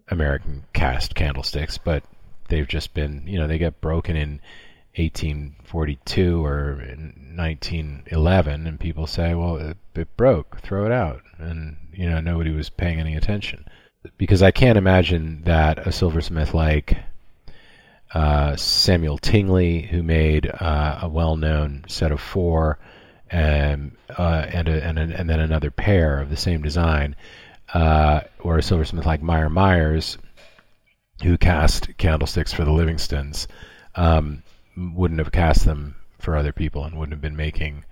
American 0.09 0.65
cast 0.73 1.15
candlesticks, 1.15 1.79
but 1.79 2.03
they've 2.49 2.67
just 2.67 2.95
been, 2.95 3.25
you 3.27 3.39
know, 3.39 3.47
they 3.47 3.59
get 3.59 3.81
broken 3.81 4.17
in 4.17 4.41
1842 4.97 6.45
or 6.45 6.77
1911, 7.35 8.67
and 8.67 8.81
people 8.81 9.07
say, 9.07 9.35
well, 9.35 9.57
it, 9.57 9.77
it 9.95 10.17
broke, 10.17 10.61
throw 10.63 10.87
it 10.87 10.93
out, 10.93 11.23
and 11.39 11.77
you 11.93 12.09
know 12.09 12.21
nobody 12.21 12.51
was 12.51 12.71
paying 12.71 12.99
any 12.99 13.15
attention. 13.15 13.65
Because 14.17 14.43
I 14.43 14.53
can't 14.53 14.79
imagine 14.79 15.43
that 15.45 15.87
a 15.87 15.93
silversmith 15.93 16.55
like 16.55 16.97
uh, 18.15 18.57
Samuel 18.57 19.19
Tingley, 19.19 19.83
who 19.83 20.03
made 20.03 20.47
uh, 20.49 21.01
a 21.03 21.09
well-known 21.09 21.85
set 21.89 22.13
of 22.13 22.21
four, 22.21 22.79
and 23.31 23.97
uh, 24.17 24.47
and, 24.49 24.69
a, 24.69 24.85
and, 24.85 24.99
a, 24.99 25.03
and 25.03 25.29
then 25.29 25.41
another 25.41 25.71
pair 25.71 26.21
of 26.21 26.31
the 26.31 26.37
same 26.37 26.63
design, 26.63 27.17
uh, 27.75 28.21
or 28.41 28.59
a 28.59 28.63
silversmith 28.63 29.07
like 29.07 29.23
Meyer 29.23 29.49
Myers, 29.49 30.19
who 31.23 31.37
cast 31.37 31.97
candlesticks 31.97 32.53
for 32.53 32.65
the 32.65 32.71
Livingstons, 32.71 33.47
um, 33.95 34.43
wouldn't 34.77 35.21
have 35.21 35.33
cast 35.33 35.65
them 35.65 35.97
for 36.19 36.37
other 36.37 36.53
people 36.53 36.85
and 36.85 36.97
wouldn't 36.97 37.15
have 37.15 37.21
been 37.21 37.37
making 37.37 37.85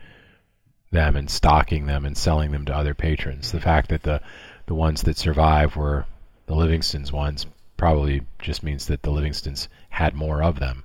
them 0.90 1.16
and 1.16 1.28
stocking 1.28 1.86
them 1.86 2.04
and 2.04 2.16
selling 2.16 2.52
them 2.52 2.64
to 2.66 2.76
other 2.76 2.94
patrons. 2.94 3.52
The 3.52 3.60
fact 3.60 3.88
that 3.90 4.02
the 4.02 4.20
the 4.66 4.74
ones 4.74 5.02
that 5.02 5.18
survive 5.18 5.76
were 5.76 6.06
the 6.46 6.54
Livingstons 6.54 7.12
ones 7.12 7.46
probably 7.76 8.22
just 8.38 8.62
means 8.62 8.86
that 8.86 9.02
the 9.02 9.10
Livingstons 9.10 9.68
had 9.90 10.14
more 10.14 10.42
of 10.42 10.58
them. 10.58 10.84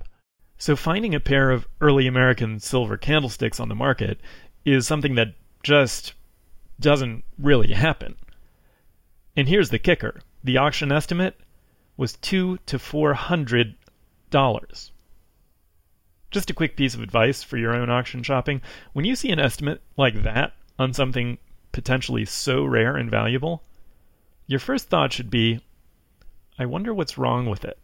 So 0.60 0.76
finding 0.76 1.14
a 1.14 1.20
pair 1.20 1.50
of 1.50 1.66
early 1.80 2.06
American 2.06 2.60
silver 2.60 2.98
candlesticks 2.98 3.60
on 3.60 3.70
the 3.70 3.74
market 3.74 4.20
is 4.66 4.86
something 4.86 5.14
that 5.14 5.32
just 5.62 6.12
doesn't 6.78 7.24
really 7.38 7.72
happen. 7.72 8.14
And 9.34 9.48
here's 9.48 9.70
the 9.70 9.78
kicker. 9.78 10.20
The 10.44 10.58
auction 10.58 10.92
estimate 10.92 11.40
was 11.96 12.12
two 12.12 12.58
to 12.66 12.78
four 12.78 13.14
hundred 13.14 13.74
dollars. 14.28 14.92
Just 16.30 16.50
a 16.50 16.54
quick 16.54 16.76
piece 16.76 16.94
of 16.94 17.00
advice 17.00 17.42
for 17.42 17.56
your 17.56 17.74
own 17.74 17.88
auction 17.88 18.22
shopping. 18.22 18.60
When 18.92 19.06
you 19.06 19.16
see 19.16 19.30
an 19.30 19.40
estimate 19.40 19.80
like 19.96 20.22
that 20.24 20.52
on 20.78 20.92
something 20.92 21.38
potentially 21.72 22.26
so 22.26 22.66
rare 22.66 22.98
and 22.98 23.10
valuable, 23.10 23.62
your 24.46 24.60
first 24.60 24.90
thought 24.90 25.14
should 25.14 25.30
be, 25.30 25.60
I 26.58 26.66
wonder 26.66 26.92
what's 26.92 27.16
wrong 27.16 27.48
with 27.48 27.64
it. 27.64 27.78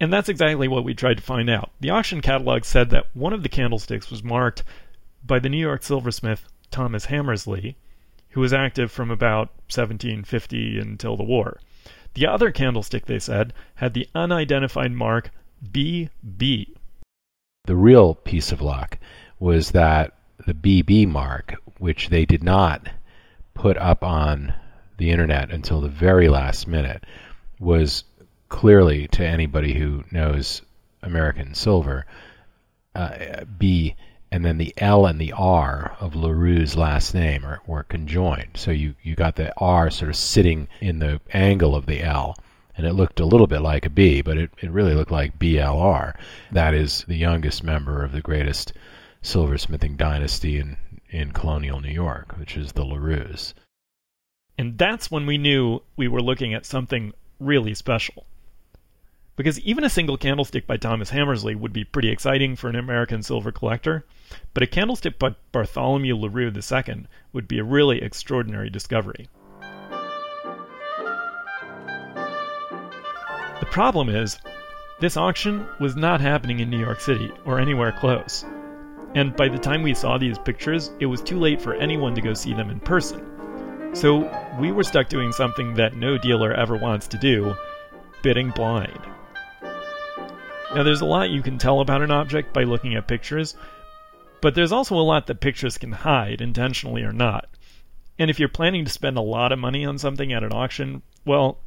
And 0.00 0.12
that's 0.12 0.28
exactly 0.28 0.68
what 0.68 0.84
we 0.84 0.94
tried 0.94 1.16
to 1.16 1.22
find 1.22 1.50
out. 1.50 1.70
The 1.80 1.90
auction 1.90 2.20
catalog 2.20 2.64
said 2.64 2.90
that 2.90 3.06
one 3.14 3.32
of 3.32 3.42
the 3.42 3.48
candlesticks 3.48 4.10
was 4.10 4.22
marked 4.22 4.62
by 5.26 5.38
the 5.38 5.48
New 5.48 5.58
York 5.58 5.82
silversmith 5.82 6.44
Thomas 6.70 7.06
Hammersley, 7.06 7.76
who 8.30 8.40
was 8.40 8.52
active 8.52 8.92
from 8.92 9.10
about 9.10 9.48
1750 9.70 10.78
until 10.78 11.16
the 11.16 11.24
war. 11.24 11.58
The 12.14 12.26
other 12.26 12.50
candlestick, 12.50 13.06
they 13.06 13.18
said, 13.18 13.52
had 13.76 13.94
the 13.94 14.08
unidentified 14.14 14.92
mark 14.92 15.30
BB. 15.64 16.74
The 17.64 17.76
real 17.76 18.14
piece 18.14 18.52
of 18.52 18.62
luck 18.62 18.98
was 19.38 19.72
that 19.72 20.14
the 20.46 20.54
BB 20.54 21.08
mark, 21.08 21.54
which 21.78 22.08
they 22.08 22.24
did 22.24 22.42
not 22.42 22.88
put 23.54 23.76
up 23.76 24.04
on 24.04 24.54
the 24.96 25.10
internet 25.10 25.50
until 25.50 25.80
the 25.80 25.88
very 25.88 26.28
last 26.28 26.66
minute, 26.66 27.04
was 27.58 28.04
clearly 28.48 29.08
to 29.08 29.26
anybody 29.26 29.74
who 29.74 30.04
knows 30.10 30.62
American 31.02 31.54
silver, 31.54 32.06
uh, 32.94 33.44
B 33.58 33.94
and 34.30 34.44
then 34.44 34.58
the 34.58 34.74
L 34.76 35.06
and 35.06 35.20
the 35.20 35.32
R 35.32 35.96
of 36.00 36.14
Le 36.14 36.32
Roux's 36.32 36.76
last 36.76 37.14
name 37.14 37.46
are, 37.46 37.60
were 37.66 37.84
conjoined. 37.84 38.56
So 38.56 38.70
you, 38.70 38.94
you 39.02 39.14
got 39.14 39.36
the 39.36 39.52
R 39.56 39.90
sort 39.90 40.10
of 40.10 40.16
sitting 40.16 40.68
in 40.80 40.98
the 40.98 41.20
angle 41.32 41.74
of 41.74 41.86
the 41.86 42.02
L 42.02 42.36
and 42.76 42.86
it 42.86 42.92
looked 42.92 43.20
a 43.20 43.26
little 43.26 43.46
bit 43.48 43.60
like 43.60 43.86
a 43.86 43.90
B, 43.90 44.22
but 44.22 44.38
it, 44.38 44.50
it 44.60 44.70
really 44.70 44.94
looked 44.94 45.10
like 45.10 45.38
BLR. 45.38 46.14
That 46.52 46.74
is 46.74 47.04
the 47.08 47.16
youngest 47.16 47.64
member 47.64 48.04
of 48.04 48.12
the 48.12 48.20
greatest 48.20 48.72
silversmithing 49.22 49.96
dynasty 49.96 50.58
in, 50.58 50.76
in 51.10 51.32
colonial 51.32 51.80
New 51.80 51.90
York, 51.90 52.36
which 52.38 52.56
is 52.56 52.72
the 52.72 52.84
LaRues. 52.84 53.54
And 54.56 54.78
that's 54.78 55.10
when 55.10 55.26
we 55.26 55.38
knew 55.38 55.80
we 55.96 56.06
were 56.06 56.22
looking 56.22 56.54
at 56.54 56.66
something 56.66 57.12
really 57.40 57.74
special. 57.74 58.26
Because 59.38 59.60
even 59.60 59.84
a 59.84 59.88
single 59.88 60.16
candlestick 60.16 60.66
by 60.66 60.78
Thomas 60.78 61.10
Hammersley 61.10 61.54
would 61.54 61.72
be 61.72 61.84
pretty 61.84 62.10
exciting 62.10 62.56
for 62.56 62.68
an 62.68 62.74
American 62.74 63.22
silver 63.22 63.52
collector, 63.52 64.04
but 64.52 64.64
a 64.64 64.66
candlestick 64.66 65.16
by 65.16 65.36
Bartholomew 65.52 66.16
Le 66.16 66.28
Roux 66.28 66.50
II 66.50 67.06
would 67.32 67.46
be 67.46 67.60
a 67.60 67.64
really 67.64 68.02
extraordinary 68.02 68.68
discovery. 68.68 69.28
The 73.60 73.68
problem 73.70 74.08
is, 74.08 74.40
this 74.98 75.16
auction 75.16 75.64
was 75.78 75.94
not 75.94 76.20
happening 76.20 76.58
in 76.58 76.68
New 76.68 76.80
York 76.80 77.00
City 77.00 77.30
or 77.44 77.60
anywhere 77.60 77.92
close. 77.92 78.44
And 79.14 79.36
by 79.36 79.48
the 79.48 79.56
time 79.56 79.84
we 79.84 79.94
saw 79.94 80.18
these 80.18 80.36
pictures, 80.36 80.90
it 80.98 81.06
was 81.06 81.22
too 81.22 81.38
late 81.38 81.62
for 81.62 81.74
anyone 81.74 82.16
to 82.16 82.20
go 82.20 82.34
see 82.34 82.54
them 82.54 82.70
in 82.70 82.80
person. 82.80 83.94
So 83.94 84.28
we 84.58 84.72
were 84.72 84.82
stuck 84.82 85.08
doing 85.08 85.30
something 85.30 85.74
that 85.74 85.94
no 85.94 86.18
dealer 86.18 86.52
ever 86.52 86.76
wants 86.76 87.06
to 87.06 87.18
do 87.18 87.54
bidding 88.20 88.50
blind. 88.50 88.98
Now, 90.74 90.82
there's 90.82 91.00
a 91.00 91.06
lot 91.06 91.30
you 91.30 91.42
can 91.42 91.58
tell 91.58 91.80
about 91.80 92.02
an 92.02 92.10
object 92.10 92.52
by 92.52 92.64
looking 92.64 92.94
at 92.94 93.08
pictures, 93.08 93.56
but 94.40 94.54
there's 94.54 94.72
also 94.72 94.96
a 94.96 95.00
lot 95.00 95.26
that 95.26 95.40
pictures 95.40 95.78
can 95.78 95.92
hide, 95.92 96.40
intentionally 96.40 97.02
or 97.02 97.12
not. 97.12 97.48
And 98.18 98.30
if 98.30 98.38
you're 98.38 98.48
planning 98.48 98.84
to 98.84 98.90
spend 98.90 99.16
a 99.16 99.22
lot 99.22 99.52
of 99.52 99.58
money 99.58 99.86
on 99.86 99.98
something 99.98 100.32
at 100.32 100.44
an 100.44 100.52
auction, 100.52 101.02
well, 101.24 101.58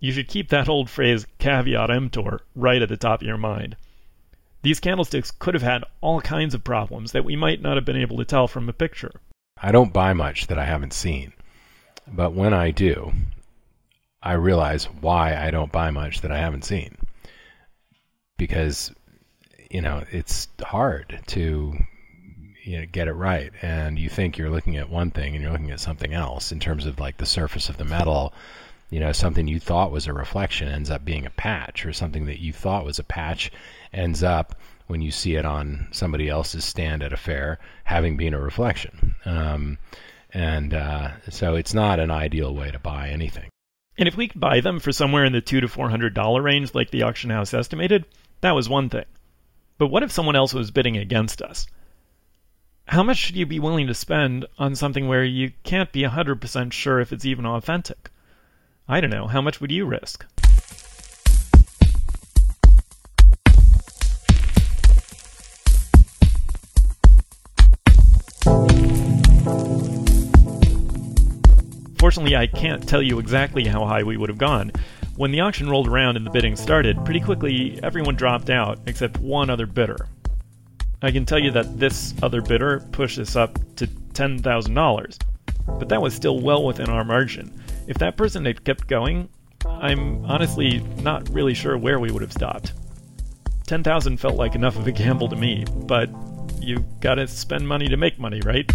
you 0.00 0.12
should 0.12 0.28
keep 0.28 0.48
that 0.48 0.68
old 0.68 0.90
phrase 0.90 1.26
caveat 1.38 1.90
emptor 1.90 2.40
right 2.56 2.82
at 2.82 2.88
the 2.88 2.96
top 2.96 3.20
of 3.20 3.26
your 3.26 3.36
mind. 3.36 3.76
These 4.62 4.80
candlesticks 4.80 5.30
could 5.30 5.54
have 5.54 5.62
had 5.62 5.84
all 6.00 6.20
kinds 6.20 6.54
of 6.54 6.64
problems 6.64 7.12
that 7.12 7.24
we 7.24 7.36
might 7.36 7.62
not 7.62 7.76
have 7.76 7.84
been 7.84 7.96
able 7.96 8.16
to 8.18 8.24
tell 8.24 8.48
from 8.48 8.68
a 8.68 8.72
picture. 8.72 9.12
I 9.62 9.72
don't 9.72 9.92
buy 9.92 10.12
much 10.12 10.48
that 10.48 10.58
I 10.58 10.64
haven't 10.64 10.92
seen. 10.92 11.32
But 12.06 12.32
when 12.32 12.52
I 12.52 12.70
do, 12.70 13.12
I 14.22 14.32
realize 14.32 14.84
why 14.84 15.36
I 15.36 15.50
don't 15.50 15.72
buy 15.72 15.90
much 15.90 16.22
that 16.22 16.32
I 16.32 16.38
haven't 16.38 16.64
seen. 16.64 16.96
Because, 18.40 18.90
you 19.70 19.82
know, 19.82 20.02
it's 20.10 20.48
hard 20.62 21.20
to 21.28 21.74
you 22.64 22.80
know, 22.80 22.86
get 22.90 23.08
it 23.08 23.12
right. 23.12 23.52
And 23.62 23.98
you 23.98 24.08
think 24.08 24.38
you're 24.38 24.50
looking 24.50 24.76
at 24.76 24.88
one 24.88 25.10
thing 25.10 25.34
and 25.34 25.42
you're 25.42 25.52
looking 25.52 25.70
at 25.70 25.80
something 25.80 26.12
else 26.12 26.52
in 26.52 26.60
terms 26.60 26.86
of 26.86 26.98
like 26.98 27.16
the 27.16 27.26
surface 27.26 27.68
of 27.68 27.76
the 27.76 27.84
metal. 27.84 28.32
You 28.90 29.00
know, 29.00 29.12
something 29.12 29.46
you 29.46 29.60
thought 29.60 29.92
was 29.92 30.06
a 30.06 30.12
reflection 30.12 30.68
ends 30.68 30.90
up 30.90 31.04
being 31.04 31.26
a 31.26 31.30
patch, 31.30 31.86
or 31.86 31.92
something 31.92 32.26
that 32.26 32.40
you 32.40 32.52
thought 32.52 32.84
was 32.84 32.98
a 32.98 33.04
patch 33.04 33.52
ends 33.92 34.22
up 34.22 34.56
when 34.88 35.00
you 35.00 35.10
see 35.10 35.36
it 35.36 35.44
on 35.44 35.88
somebody 35.92 36.28
else's 36.28 36.64
stand 36.64 37.02
at 37.02 37.12
a 37.12 37.16
fair 37.16 37.58
having 37.84 38.16
been 38.16 38.34
a 38.34 38.40
reflection. 38.40 39.14
Um, 39.24 39.78
and 40.32 40.74
uh, 40.74 41.10
so 41.28 41.54
it's 41.54 41.74
not 41.74 42.00
an 42.00 42.10
ideal 42.10 42.54
way 42.54 42.70
to 42.70 42.78
buy 42.78 43.10
anything. 43.10 43.48
And 43.96 44.08
if 44.08 44.16
we 44.16 44.28
could 44.28 44.40
buy 44.40 44.60
them 44.60 44.80
for 44.80 44.92
somewhere 44.92 45.24
in 45.24 45.32
the 45.32 45.40
two 45.40 45.60
to 45.60 45.68
four 45.68 45.90
hundred 45.90 46.14
dollar 46.14 46.42
range, 46.42 46.74
like 46.74 46.90
the 46.90 47.02
auction 47.02 47.30
house 47.30 47.54
estimated, 47.54 48.06
that 48.40 48.54
was 48.54 48.68
one 48.68 48.88
thing. 48.88 49.04
But 49.78 49.88
what 49.88 50.02
if 50.02 50.12
someone 50.12 50.36
else 50.36 50.54
was 50.54 50.70
bidding 50.70 50.96
against 50.96 51.42
us? 51.42 51.66
How 52.86 53.02
much 53.02 53.18
should 53.18 53.36
you 53.36 53.46
be 53.46 53.60
willing 53.60 53.86
to 53.86 53.94
spend 53.94 54.46
on 54.58 54.74
something 54.74 55.06
where 55.06 55.24
you 55.24 55.52
can't 55.62 55.92
be 55.92 56.02
100% 56.02 56.72
sure 56.72 57.00
if 57.00 57.12
it's 57.12 57.24
even 57.24 57.46
authentic? 57.46 58.10
I 58.88 59.00
don't 59.00 59.10
know, 59.10 59.26
how 59.26 59.40
much 59.40 59.60
would 59.60 59.70
you 59.70 59.86
risk? 59.86 60.26
Fortunately, 71.98 72.34
I 72.34 72.46
can't 72.46 72.88
tell 72.88 73.02
you 73.02 73.18
exactly 73.18 73.66
how 73.66 73.84
high 73.84 74.02
we 74.02 74.16
would 74.16 74.30
have 74.30 74.38
gone. 74.38 74.72
When 75.20 75.32
the 75.32 75.40
auction 75.40 75.68
rolled 75.68 75.86
around 75.86 76.16
and 76.16 76.24
the 76.24 76.30
bidding 76.30 76.56
started, 76.56 77.04
pretty 77.04 77.20
quickly 77.20 77.78
everyone 77.82 78.14
dropped 78.14 78.48
out 78.48 78.78
except 78.86 79.18
one 79.18 79.50
other 79.50 79.66
bidder. 79.66 80.08
I 81.02 81.10
can 81.10 81.26
tell 81.26 81.38
you 81.38 81.50
that 81.50 81.78
this 81.78 82.14
other 82.22 82.40
bidder 82.40 82.80
pushed 82.90 83.18
us 83.18 83.36
up 83.36 83.58
to 83.76 83.86
$10,000, 83.86 85.18
but 85.78 85.90
that 85.90 86.00
was 86.00 86.14
still 86.14 86.40
well 86.40 86.64
within 86.64 86.88
our 86.88 87.04
margin. 87.04 87.52
If 87.86 87.98
that 87.98 88.16
person 88.16 88.46
had 88.46 88.64
kept 88.64 88.86
going, 88.86 89.28
I'm 89.66 90.24
honestly 90.24 90.78
not 91.02 91.28
really 91.28 91.52
sure 91.52 91.76
where 91.76 92.00
we 92.00 92.10
would 92.10 92.22
have 92.22 92.32
stopped. 92.32 92.72
10,000 93.66 94.16
felt 94.16 94.36
like 94.36 94.54
enough 94.54 94.78
of 94.78 94.86
a 94.86 94.92
gamble 94.92 95.28
to 95.28 95.36
me, 95.36 95.66
but 95.84 96.08
you 96.62 96.82
gotta 97.00 97.28
spend 97.28 97.68
money 97.68 97.88
to 97.88 97.98
make 97.98 98.18
money, 98.18 98.40
right? 98.40 98.72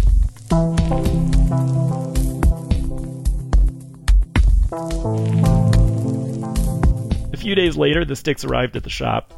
Few 7.46 7.54
days 7.54 7.76
later, 7.76 8.04
the 8.04 8.16
sticks 8.16 8.44
arrived 8.44 8.74
at 8.74 8.82
the 8.82 8.90
shop. 8.90 9.32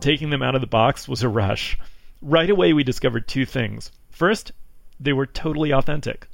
Taking 0.00 0.30
them 0.30 0.42
out 0.42 0.54
of 0.54 0.62
the 0.62 0.66
box 0.66 1.06
was 1.06 1.22
a 1.22 1.28
rush. 1.28 1.76
Right 2.22 2.48
away, 2.48 2.72
we 2.72 2.84
discovered 2.84 3.28
two 3.28 3.44
things. 3.44 3.92
First, 4.08 4.52
they 4.98 5.12
were 5.12 5.26
totally 5.26 5.70
authentic. 5.70 6.26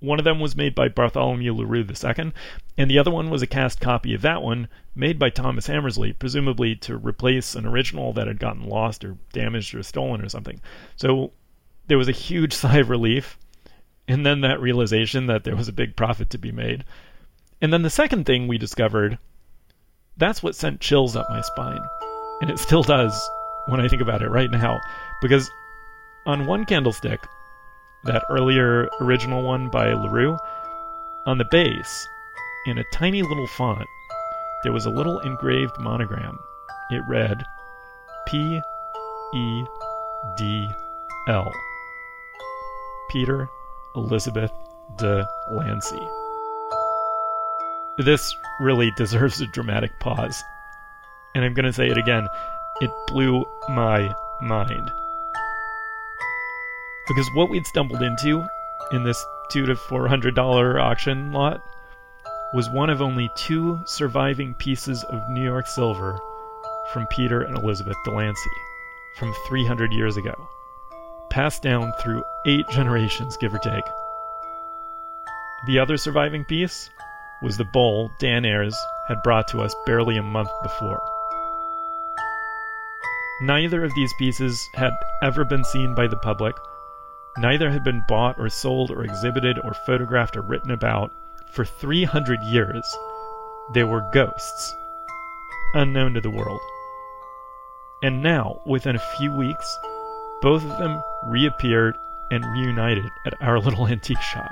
One 0.00 0.18
of 0.18 0.24
them 0.24 0.40
was 0.40 0.56
made 0.56 0.74
by 0.74 0.88
Bartholomew 0.88 1.52
Leroux 1.52 1.84
II, 1.84 2.32
and 2.78 2.90
the 2.90 2.98
other 2.98 3.10
one 3.10 3.28
was 3.28 3.42
a 3.42 3.46
cast 3.46 3.78
copy 3.78 4.14
of 4.14 4.22
that 4.22 4.42
one, 4.42 4.68
made 4.94 5.18
by 5.18 5.28
Thomas 5.28 5.66
Hammersley, 5.66 6.14
presumably 6.14 6.74
to 6.76 6.96
replace 6.96 7.54
an 7.54 7.66
original 7.66 8.14
that 8.14 8.26
had 8.26 8.40
gotten 8.40 8.66
lost 8.66 9.04
or 9.04 9.18
damaged 9.34 9.74
or 9.74 9.82
stolen 9.82 10.22
or 10.22 10.30
something. 10.30 10.62
So 10.96 11.32
there 11.88 11.98
was 11.98 12.08
a 12.08 12.12
huge 12.12 12.54
sigh 12.54 12.78
of 12.78 12.88
relief, 12.88 13.36
and 14.08 14.24
then 14.24 14.40
that 14.40 14.62
realization 14.62 15.26
that 15.26 15.44
there 15.44 15.56
was 15.56 15.68
a 15.68 15.74
big 15.74 15.94
profit 15.94 16.30
to 16.30 16.38
be 16.38 16.52
made. 16.52 16.86
And 17.60 17.70
then 17.70 17.82
the 17.82 17.90
second 17.90 18.24
thing 18.24 18.48
we 18.48 18.56
discovered 18.56 19.18
that's 20.18 20.42
what 20.42 20.54
sent 20.54 20.80
chills 20.80 21.16
up 21.16 21.30
my 21.30 21.40
spine. 21.40 21.80
And 22.40 22.50
it 22.50 22.58
still 22.58 22.82
does 22.82 23.18
when 23.66 23.80
I 23.80 23.88
think 23.88 24.02
about 24.02 24.22
it 24.22 24.28
right 24.28 24.50
now. 24.50 24.80
Because 25.22 25.50
on 26.26 26.46
one 26.46 26.64
candlestick, 26.64 27.20
that 28.04 28.24
earlier 28.30 28.88
original 29.00 29.42
one 29.42 29.68
by 29.68 29.92
Le 29.92 30.08
Roux, 30.08 30.38
on 31.26 31.38
the 31.38 31.46
base, 31.50 32.06
in 32.66 32.78
a 32.78 32.84
tiny 32.92 33.22
little 33.22 33.46
font, 33.46 33.86
there 34.62 34.72
was 34.72 34.86
a 34.86 34.90
little 34.90 35.20
engraved 35.20 35.78
monogram. 35.78 36.38
It 36.90 37.02
read 37.08 37.44
P 38.26 38.60
E 39.34 39.64
D 40.36 40.70
L. 41.28 41.52
Peter 43.10 43.48
Elizabeth 43.94 44.52
de 44.96 45.26
Lancey. 45.50 46.17
This 47.98 48.34
really 48.60 48.90
deserves 48.96 49.40
a 49.40 49.46
dramatic 49.46 49.98
pause. 50.00 50.42
And 51.34 51.44
I'm 51.44 51.54
going 51.54 51.66
to 51.66 51.72
say 51.72 51.88
it 51.88 51.98
again. 51.98 52.26
It 52.80 52.90
blew 53.08 53.44
my 53.68 54.14
mind. 54.40 54.90
Because 57.08 57.28
what 57.34 57.50
we'd 57.50 57.66
stumbled 57.66 58.02
into 58.02 58.46
in 58.92 59.02
this 59.02 59.22
two 59.50 59.66
to 59.66 59.74
four 59.74 60.06
hundred 60.08 60.34
dollar 60.34 60.78
auction 60.78 61.32
lot 61.32 61.62
was 62.54 62.70
one 62.70 62.90
of 62.90 63.02
only 63.02 63.30
two 63.34 63.80
surviving 63.84 64.54
pieces 64.54 65.04
of 65.04 65.28
New 65.28 65.42
York 65.42 65.66
silver 65.66 66.18
from 66.92 67.06
Peter 67.08 67.42
and 67.42 67.56
Elizabeth 67.56 67.96
Delancey 68.04 68.50
from 69.18 69.34
300 69.48 69.92
years 69.92 70.16
ago, 70.16 70.48
passed 71.30 71.62
down 71.62 71.92
through 72.00 72.22
eight 72.46 72.68
generations, 72.70 73.36
give 73.36 73.52
or 73.52 73.58
take. 73.58 73.84
The 75.66 75.78
other 75.78 75.96
surviving 75.96 76.44
piece 76.44 76.88
was 77.42 77.56
the 77.56 77.64
bowl 77.64 78.10
Dan 78.18 78.44
Ayres 78.44 78.76
had 79.06 79.22
brought 79.22 79.48
to 79.48 79.60
us 79.60 79.74
barely 79.86 80.16
a 80.16 80.22
month 80.22 80.50
before. 80.62 81.00
Neither 83.40 83.84
of 83.84 83.94
these 83.94 84.12
pieces 84.18 84.68
had 84.74 84.92
ever 85.22 85.44
been 85.44 85.64
seen 85.64 85.94
by 85.94 86.08
the 86.08 86.16
public. 86.16 86.56
Neither 87.36 87.70
had 87.70 87.84
been 87.84 88.04
bought 88.08 88.36
or 88.38 88.48
sold 88.48 88.90
or 88.90 89.04
exhibited 89.04 89.58
or 89.62 89.74
photographed 89.86 90.36
or 90.36 90.42
written 90.42 90.72
about 90.72 91.12
for 91.52 91.64
300 91.64 92.42
years. 92.42 92.84
They 93.74 93.84
were 93.84 94.10
ghosts, 94.12 94.74
unknown 95.74 96.14
to 96.14 96.20
the 96.20 96.30
world. 96.30 96.60
And 98.02 98.22
now, 98.22 98.60
within 98.66 98.96
a 98.96 99.16
few 99.16 99.32
weeks, 99.32 99.78
both 100.40 100.64
of 100.64 100.78
them 100.78 101.02
reappeared 101.24 101.96
and 102.30 102.44
reunited 102.44 103.10
at 103.26 103.40
our 103.40 103.60
little 103.60 103.86
antique 103.88 104.20
shop. 104.20 104.50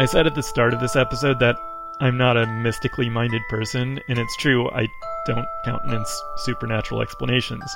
I 0.00 0.06
said 0.06 0.28
at 0.28 0.36
the 0.36 0.44
start 0.44 0.72
of 0.72 0.78
this 0.78 0.94
episode 0.94 1.40
that 1.40 1.58
I'm 1.98 2.16
not 2.16 2.36
a 2.36 2.46
mystically 2.46 3.10
minded 3.10 3.42
person, 3.50 3.98
and 4.08 4.16
it's 4.16 4.36
true, 4.36 4.70
I 4.70 4.86
don't 5.26 5.48
countenance 5.64 6.22
supernatural 6.36 7.02
explanations. 7.02 7.68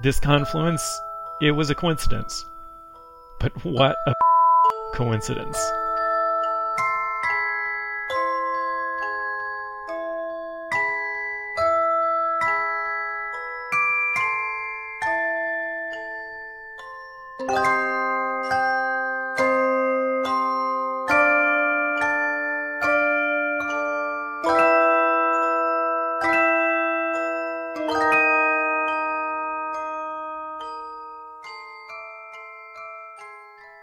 This 0.00 0.20
confluence, 0.20 1.00
it 1.40 1.50
was 1.50 1.70
a 1.70 1.74
coincidence. 1.74 2.46
But 3.40 3.52
what 3.64 3.96
a 4.06 4.14
coincidence. 4.94 5.58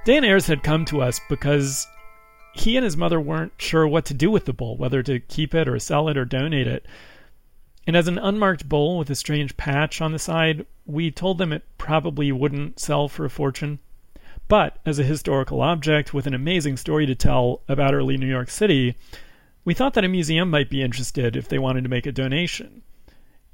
Dan 0.10 0.24
Ayres 0.24 0.48
had 0.48 0.64
come 0.64 0.86
to 0.86 1.04
us 1.04 1.22
because 1.30 1.86
he 2.56 2.76
and 2.76 2.84
his 2.84 2.98
mother 2.98 3.22
weren't 3.22 3.54
sure 3.60 3.88
what 3.88 4.06
to 4.06 4.16
do 4.16 4.32
with 4.32 4.46
the 4.46 4.54
bowl, 4.54 4.76
whether 4.76 5.04
to 5.04 5.20
keep 5.20 5.54
it 5.54 5.68
or 5.68 5.78
sell 5.78 6.10
it 6.10 6.18
or 6.18 6.26
donate 6.26 6.66
it. 6.66 6.88
And 7.86 7.96
as 7.96 8.08
an 8.08 8.18
unmarked 8.18 8.68
bowl 8.68 8.98
with 8.98 9.12
a 9.12 9.16
strange 9.16 9.56
patch 9.56 10.02
on 10.02 10.12
the 10.12 10.18
side, 10.18 10.66
we 10.88 11.12
told 11.12 11.38
them 11.38 11.54
it 11.54 11.62
probably 11.78 12.32
wouldn't 12.32 12.80
sell 12.80 13.08
for 13.08 13.24
a 13.24 13.30
fortune. 13.30 13.78
But 14.48 14.80
as 14.84 14.98
a 14.98 15.04
historical 15.04 15.62
object 15.62 16.12
with 16.12 16.26
an 16.26 16.34
amazing 16.34 16.78
story 16.78 17.06
to 17.06 17.14
tell 17.14 17.62
about 17.68 17.94
early 17.94 18.18
New 18.18 18.26
York 18.26 18.50
City, 18.50 18.96
we 19.64 19.76
thought 19.76 19.94
that 19.94 20.06
a 20.06 20.08
museum 20.08 20.50
might 20.50 20.72
be 20.72 20.82
interested 20.82 21.36
if 21.36 21.48
they 21.48 21.60
wanted 21.60 21.84
to 21.84 21.90
make 21.90 22.08
a 22.08 22.12
donation. 22.12 22.82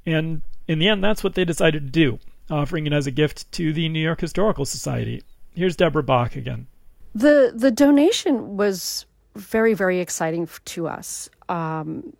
And 0.06 0.42
in 0.70 0.80
the 0.80 0.88
end, 0.88 1.04
that's 1.04 1.22
what 1.22 1.36
they 1.36 1.44
decided 1.44 1.84
to 1.84 1.92
do, 1.92 2.20
offering 2.50 2.88
it 2.88 2.94
as 2.94 3.08
a 3.08 3.12
gift 3.12 3.52
to 3.52 3.74
the 3.74 3.90
New 3.90 4.00
York 4.00 4.22
Historical 4.22 4.64
Society. 4.64 5.22
Here's 5.56 5.76
Deborah 5.76 6.04
Bach 6.04 6.36
again. 6.36 6.68
The 7.14 7.54
the 7.56 7.72
donation 7.72 8.58
was 8.58 9.06
very 9.36 9.74
very 9.74 10.00
exciting 10.00 10.50
to 10.66 10.88
us 10.88 11.30
um, 11.50 12.14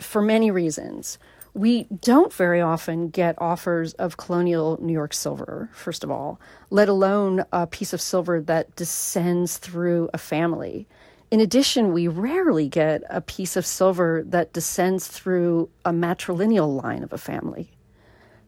for 0.00 0.22
many 0.22 0.50
reasons. 0.50 1.18
We 1.54 1.84
don't 1.84 2.32
very 2.32 2.62
often 2.62 3.08
get 3.08 3.34
offers 3.38 3.92
of 3.94 4.16
colonial 4.16 4.78
New 4.80 4.92
York 4.92 5.12
silver, 5.12 5.68
first 5.74 6.02
of 6.02 6.10
all, 6.10 6.40
let 6.70 6.88
alone 6.88 7.44
a 7.52 7.66
piece 7.66 7.92
of 7.92 8.00
silver 8.00 8.40
that 8.40 8.74
descends 8.74 9.58
through 9.58 10.08
a 10.14 10.18
family. 10.18 10.88
In 11.30 11.40
addition, 11.40 11.92
we 11.92 12.08
rarely 12.08 12.68
get 12.68 13.02
a 13.10 13.20
piece 13.20 13.56
of 13.56 13.66
silver 13.66 14.22
that 14.26 14.54
descends 14.54 15.08
through 15.08 15.68
a 15.84 15.90
matrilineal 15.90 16.82
line 16.82 17.02
of 17.02 17.12
a 17.12 17.18
family. 17.18 17.70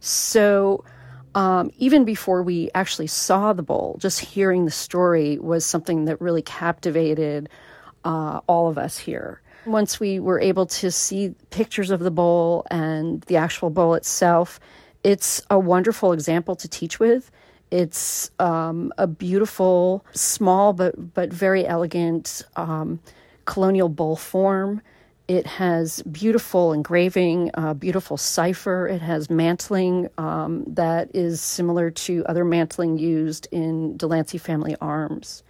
So, 0.01 0.85
um, 1.35 1.71
even 1.79 2.05
before 2.05 2.43
we 2.43 2.71
actually 2.75 3.07
saw 3.07 3.53
the 3.53 3.63
bowl, 3.63 3.97
just 3.99 4.21
hearing 4.21 4.65
the 4.65 4.71
story 4.71 5.39
was 5.39 5.65
something 5.65 6.05
that 6.05 6.21
really 6.21 6.43
captivated 6.43 7.49
uh, 8.05 8.41
all 8.47 8.69
of 8.69 8.79
us 8.79 8.99
here. 8.99 9.41
Once 9.67 9.99
we 9.99 10.21
were 10.21 10.39
able 10.41 10.67
to 10.67 10.91
see 10.91 11.35
pictures 11.51 11.91
of 11.91 12.01
the 12.01 12.11
bowl 12.11 12.67
and 12.71 13.23
the 13.23 13.37
actual 13.37 13.71
bowl 13.71 13.95
itself, 13.95 14.61
it's 15.03 15.43
a 15.51 15.59
wonderful 15.59 16.13
example 16.13 16.55
to 16.55 16.69
teach 16.69 17.01
with. 17.01 17.31
It's 17.71 18.31
um, 18.39 18.93
a 18.99 19.07
beautiful, 19.07 20.05
small 20.13 20.73
but 20.73 21.15
but 21.15 21.33
very 21.33 21.67
elegant 21.67 22.43
um, 22.57 23.01
colonial 23.47 23.89
bowl 23.89 24.17
form. 24.17 24.81
It 25.27 25.47
has 25.47 26.03
beautiful 26.03 26.75
engraving, 26.75 27.51
uh, 27.55 27.73
beautiful 27.75 28.19
cipher. 28.19 28.87
It 28.87 29.01
has 29.01 29.31
mantling 29.31 30.09
um, 30.19 30.65
that 30.67 31.11
is 31.15 31.41
similar 31.41 31.91
to 31.91 32.25
other 32.27 32.45
mantling 32.45 32.99
used 32.99 33.49
in 33.51 33.97
Delancey 33.97 34.37
family 34.37 34.77
arms. 34.83 35.43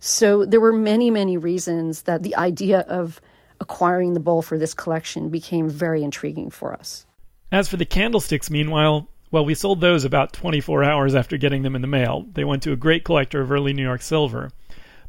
So 0.00 0.44
there 0.44 0.60
were 0.60 0.72
many, 0.72 1.10
many 1.10 1.36
reasons 1.36 2.02
that 2.02 2.22
the 2.22 2.34
idea 2.36 2.80
of 2.80 3.20
acquiring 3.60 4.14
the 4.14 4.20
bowl 4.20 4.42
for 4.42 4.58
this 4.58 4.74
collection 4.74 5.28
became 5.28 5.68
very 5.68 6.02
intriguing 6.02 6.50
for 6.50 6.72
us. 6.72 7.06
As 7.52 7.68
for 7.68 7.76
the 7.76 7.84
candlesticks, 7.84 8.50
meanwhile, 8.50 9.08
well, 9.30 9.44
we 9.44 9.54
sold 9.54 9.80
those 9.80 10.04
about 10.04 10.32
24 10.32 10.82
hours 10.82 11.14
after 11.14 11.36
getting 11.36 11.62
them 11.62 11.76
in 11.76 11.82
the 11.82 11.88
mail. 11.88 12.26
They 12.32 12.44
went 12.44 12.64
to 12.64 12.72
a 12.72 12.76
great 12.76 13.04
collector 13.04 13.40
of 13.40 13.52
early 13.52 13.72
New 13.72 13.82
York 13.82 14.02
silver. 14.02 14.50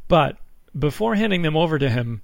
But 0.07 0.37
before 0.77 1.15
handing 1.15 1.41
them 1.41 1.57
over 1.57 1.79
to 1.79 1.89
him, 1.89 2.21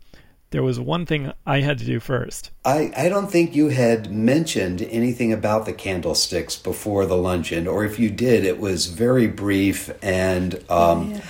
there 0.51 0.63
was 0.63 0.79
one 0.79 1.05
thing 1.05 1.31
I 1.45 1.61
had 1.61 1.77
to 1.79 1.85
do 1.85 1.99
first. 1.99 2.51
I, 2.63 2.91
I 2.95 3.09
don't 3.09 3.29
think 3.29 3.55
you 3.55 3.69
had 3.69 4.11
mentioned 4.11 4.81
anything 4.81 5.33
about 5.33 5.65
the 5.65 5.73
candlesticks 5.73 6.55
before 6.55 7.05
the 7.05 7.17
luncheon, 7.17 7.67
or 7.67 7.83
if 7.85 7.99
you 7.99 8.09
did, 8.09 8.45
it 8.45 8.59
was 8.59 8.87
very 8.87 9.27
brief 9.27 9.91
and. 10.01 10.63
Um, 10.69 11.11
yeah 11.11 11.21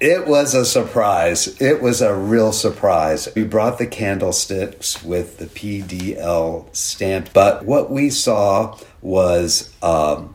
it 0.00 0.26
was 0.26 0.54
a 0.54 0.64
surprise. 0.64 1.60
It 1.60 1.80
was 1.80 2.02
a 2.02 2.14
real 2.14 2.52
surprise. 2.52 3.28
We 3.34 3.44
brought 3.44 3.78
the 3.78 3.86
candlesticks 3.86 5.02
with 5.02 5.38
the 5.38 5.46
PDL 5.46 6.74
stamp, 6.74 7.30
but 7.32 7.64
what 7.64 7.90
we 7.90 8.10
saw 8.10 8.78
was, 9.00 9.74
um, 9.82 10.34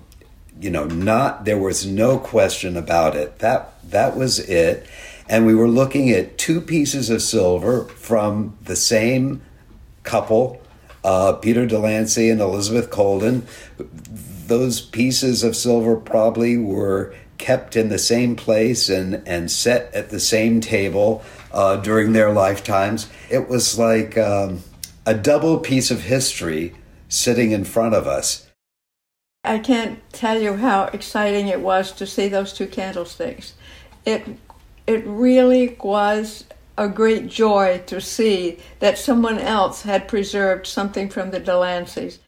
you 0.59 0.71
know, 0.71 0.85
not 0.85 1.45
there 1.45 1.59
was 1.59 1.85
no 1.85 2.17
question 2.17 2.75
about 2.75 3.15
it. 3.15 3.39
That 3.39 3.73
that 3.91 4.15
was 4.15 4.39
it, 4.39 4.87
and 5.31 5.45
we 5.45 5.55
were 5.55 5.69
looking 5.69 6.09
at 6.09 6.37
two 6.37 6.59
pieces 6.59 7.09
of 7.09 7.21
silver 7.21 7.85
from 7.85 8.57
the 8.61 8.75
same 8.75 9.41
couple, 10.03 10.61
uh, 11.05 11.31
Peter 11.33 11.65
Delancey 11.65 12.29
and 12.29 12.41
Elizabeth 12.41 12.91
Colden. 12.91 13.47
Those 13.77 14.81
pieces 14.81 15.41
of 15.41 15.55
silver 15.55 15.95
probably 15.95 16.57
were 16.57 17.15
kept 17.37 17.77
in 17.77 17.87
the 17.87 17.97
same 17.97 18.35
place 18.35 18.89
and, 18.89 19.25
and 19.25 19.49
set 19.49 19.91
at 19.93 20.09
the 20.09 20.19
same 20.19 20.59
table 20.59 21.23
uh, 21.53 21.77
during 21.77 22.11
their 22.11 22.33
lifetimes. 22.33 23.09
It 23.29 23.47
was 23.47 23.79
like 23.79 24.17
um, 24.17 24.59
a 25.05 25.13
double 25.13 25.59
piece 25.59 25.91
of 25.91 26.01
history 26.01 26.75
sitting 27.07 27.51
in 27.51 27.63
front 27.63 27.95
of 27.95 28.05
us. 28.05 28.47
I 29.45 29.59
can't 29.59 29.99
tell 30.11 30.41
you 30.41 30.57
how 30.57 30.89
exciting 30.91 31.47
it 31.47 31.61
was 31.61 31.93
to 31.93 32.05
see 32.05 32.27
those 32.27 32.51
two 32.51 32.67
candlesticks. 32.67 33.53
It 34.05 34.27
it 34.91 35.07
really 35.07 35.77
was 35.81 36.43
a 36.77 36.89
great 36.89 37.27
joy 37.27 37.81
to 37.87 38.01
see 38.01 38.57
that 38.79 38.97
someone 38.97 39.39
else 39.39 39.83
had 39.83 40.07
preserved 40.07 40.67
something 40.67 41.09
from 41.09 41.31
the 41.31 41.39
Delanceys. 41.39 42.19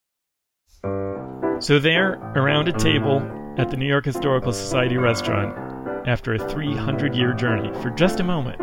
So 1.61 1.79
there, 1.79 2.13
around 2.35 2.67
a 2.67 2.73
table, 2.73 3.21
at 3.57 3.69
the 3.69 3.77
New 3.77 3.85
York 3.85 4.05
Historical 4.05 4.51
Society 4.51 4.97
restaurant 4.97 5.55
after 6.07 6.33
a 6.33 6.49
300 6.49 7.15
year 7.15 7.33
journey 7.33 7.71
for 7.81 7.89
just 7.91 8.19
a 8.19 8.23
moment. 8.23 8.59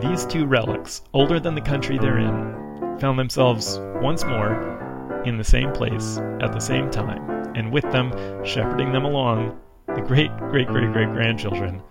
These 0.00 0.26
two 0.26 0.46
relics, 0.46 1.02
older 1.12 1.38
than 1.38 1.54
the 1.54 1.60
country 1.60 1.98
they're 1.98 2.18
in, 2.18 2.98
found 2.98 3.18
themselves 3.18 3.78
once 4.00 4.24
more 4.24 5.22
in 5.24 5.36
the 5.36 5.44
same 5.44 5.72
place 5.72 6.18
at 6.40 6.52
the 6.52 6.60
same 6.60 6.90
time, 6.90 7.52
and 7.54 7.72
with 7.72 7.84
them, 7.92 8.12
shepherding 8.44 8.92
them 8.92 9.04
along, 9.04 9.58
the 9.94 10.02
great 10.02 10.36
great 10.36 10.68
great 10.68 10.92
great 10.92 11.12
grandchildren 11.12 11.82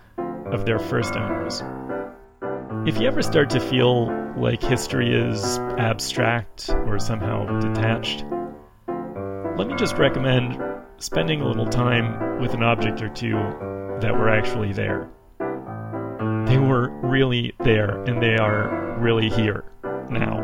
of 0.52 0.64
their 0.64 0.78
first 0.78 1.14
owners. 1.14 1.62
If 2.86 3.00
you 3.00 3.06
ever 3.06 3.22
start 3.22 3.50
to 3.50 3.60
feel 3.60 4.06
like 4.36 4.62
history 4.62 5.14
is 5.14 5.58
abstract 5.78 6.70
or 6.86 6.98
somehow 6.98 7.44
detached, 7.60 8.24
let 9.58 9.66
me 9.66 9.74
just 9.76 9.96
recommend 9.96 10.58
spending 10.98 11.40
a 11.40 11.46
little 11.46 11.66
time 11.66 12.40
with 12.40 12.54
an 12.54 12.62
object 12.62 13.02
or 13.02 13.08
two 13.08 13.32
that 14.00 14.12
were 14.12 14.28
actually 14.28 14.72
there. 14.72 15.08
They 16.46 16.58
were 16.58 16.88
really 17.02 17.52
there, 17.60 18.02
and 18.04 18.22
they 18.22 18.36
are 18.36 18.96
really 19.00 19.28
here 19.28 19.64
now. 20.08 20.38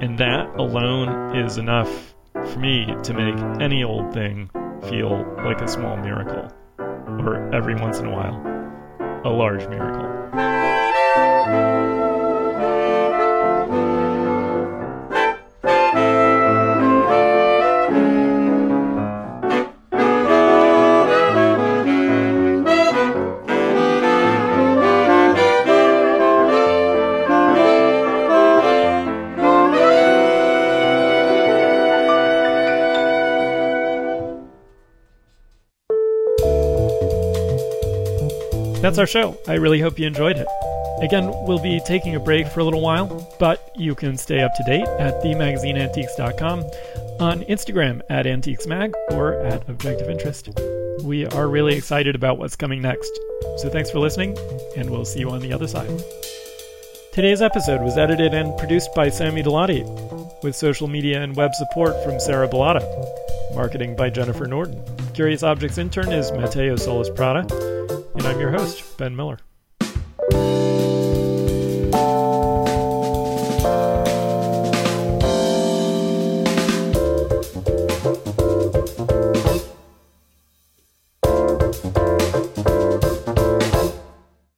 And 0.00 0.18
that 0.18 0.54
alone 0.56 1.36
is 1.36 1.58
enough 1.58 2.14
for 2.32 2.58
me 2.58 2.86
to 3.02 3.14
make 3.14 3.38
any 3.60 3.82
old 3.82 4.12
thing 4.12 4.50
feel 4.88 5.24
like 5.44 5.60
a 5.60 5.68
small 5.68 5.96
miracle, 5.96 6.50
or 6.78 7.54
every 7.54 7.74
once 7.74 7.98
in 7.98 8.06
a 8.06 8.10
while, 8.10 8.49
a 9.24 9.28
large 9.28 9.68
miracle. 9.68 10.69
That's 38.80 38.96
our 38.96 39.06
show. 39.06 39.36
I 39.46 39.54
really 39.54 39.78
hope 39.78 39.98
you 39.98 40.06
enjoyed 40.06 40.38
it. 40.38 40.46
Again, 41.02 41.30
we'll 41.46 41.62
be 41.62 41.80
taking 41.86 42.14
a 42.14 42.20
break 42.20 42.46
for 42.48 42.60
a 42.60 42.64
little 42.64 42.80
while, 42.80 43.34
but 43.38 43.70
you 43.76 43.94
can 43.94 44.16
stay 44.16 44.40
up 44.40 44.54
to 44.54 44.62
date 44.64 44.86
at 44.98 45.22
themagazineantiques.com, 45.22 46.60
on 47.20 47.40
Instagram 47.42 48.00
at 48.08 48.24
antiquesmag, 48.24 48.94
or 49.10 49.34
at 49.42 49.68
Objective 49.68 50.08
Interest. 50.08 50.48
We 51.02 51.26
are 51.26 51.48
really 51.48 51.74
excited 51.74 52.14
about 52.14 52.38
what's 52.38 52.56
coming 52.56 52.80
next. 52.80 53.10
So 53.58 53.68
thanks 53.68 53.90
for 53.90 53.98
listening, 53.98 54.38
and 54.78 54.88
we'll 54.88 55.04
see 55.04 55.20
you 55.20 55.30
on 55.30 55.40
the 55.40 55.52
other 55.52 55.68
side. 55.68 56.02
Today's 57.12 57.42
episode 57.42 57.82
was 57.82 57.98
edited 57.98 58.32
and 58.32 58.56
produced 58.56 58.94
by 58.94 59.10
Sammy 59.10 59.42
Dalati, 59.42 59.84
with 60.42 60.56
social 60.56 60.88
media 60.88 61.22
and 61.22 61.36
web 61.36 61.54
support 61.54 62.02
from 62.02 62.18
Sarah 62.18 62.48
Bellata. 62.48 62.80
Marketing 63.54 63.94
by 63.94 64.08
Jennifer 64.08 64.46
Norton. 64.46 64.82
Curious 65.12 65.42
Objects 65.42 65.76
intern 65.76 66.12
is 66.12 66.32
Matteo 66.32 66.76
Solis 66.76 67.10
Prada 67.10 67.79
and 68.20 68.28
I'm 68.28 68.38
your 68.38 68.50
host, 68.50 68.98
Ben 68.98 69.16
Miller. 69.16 69.38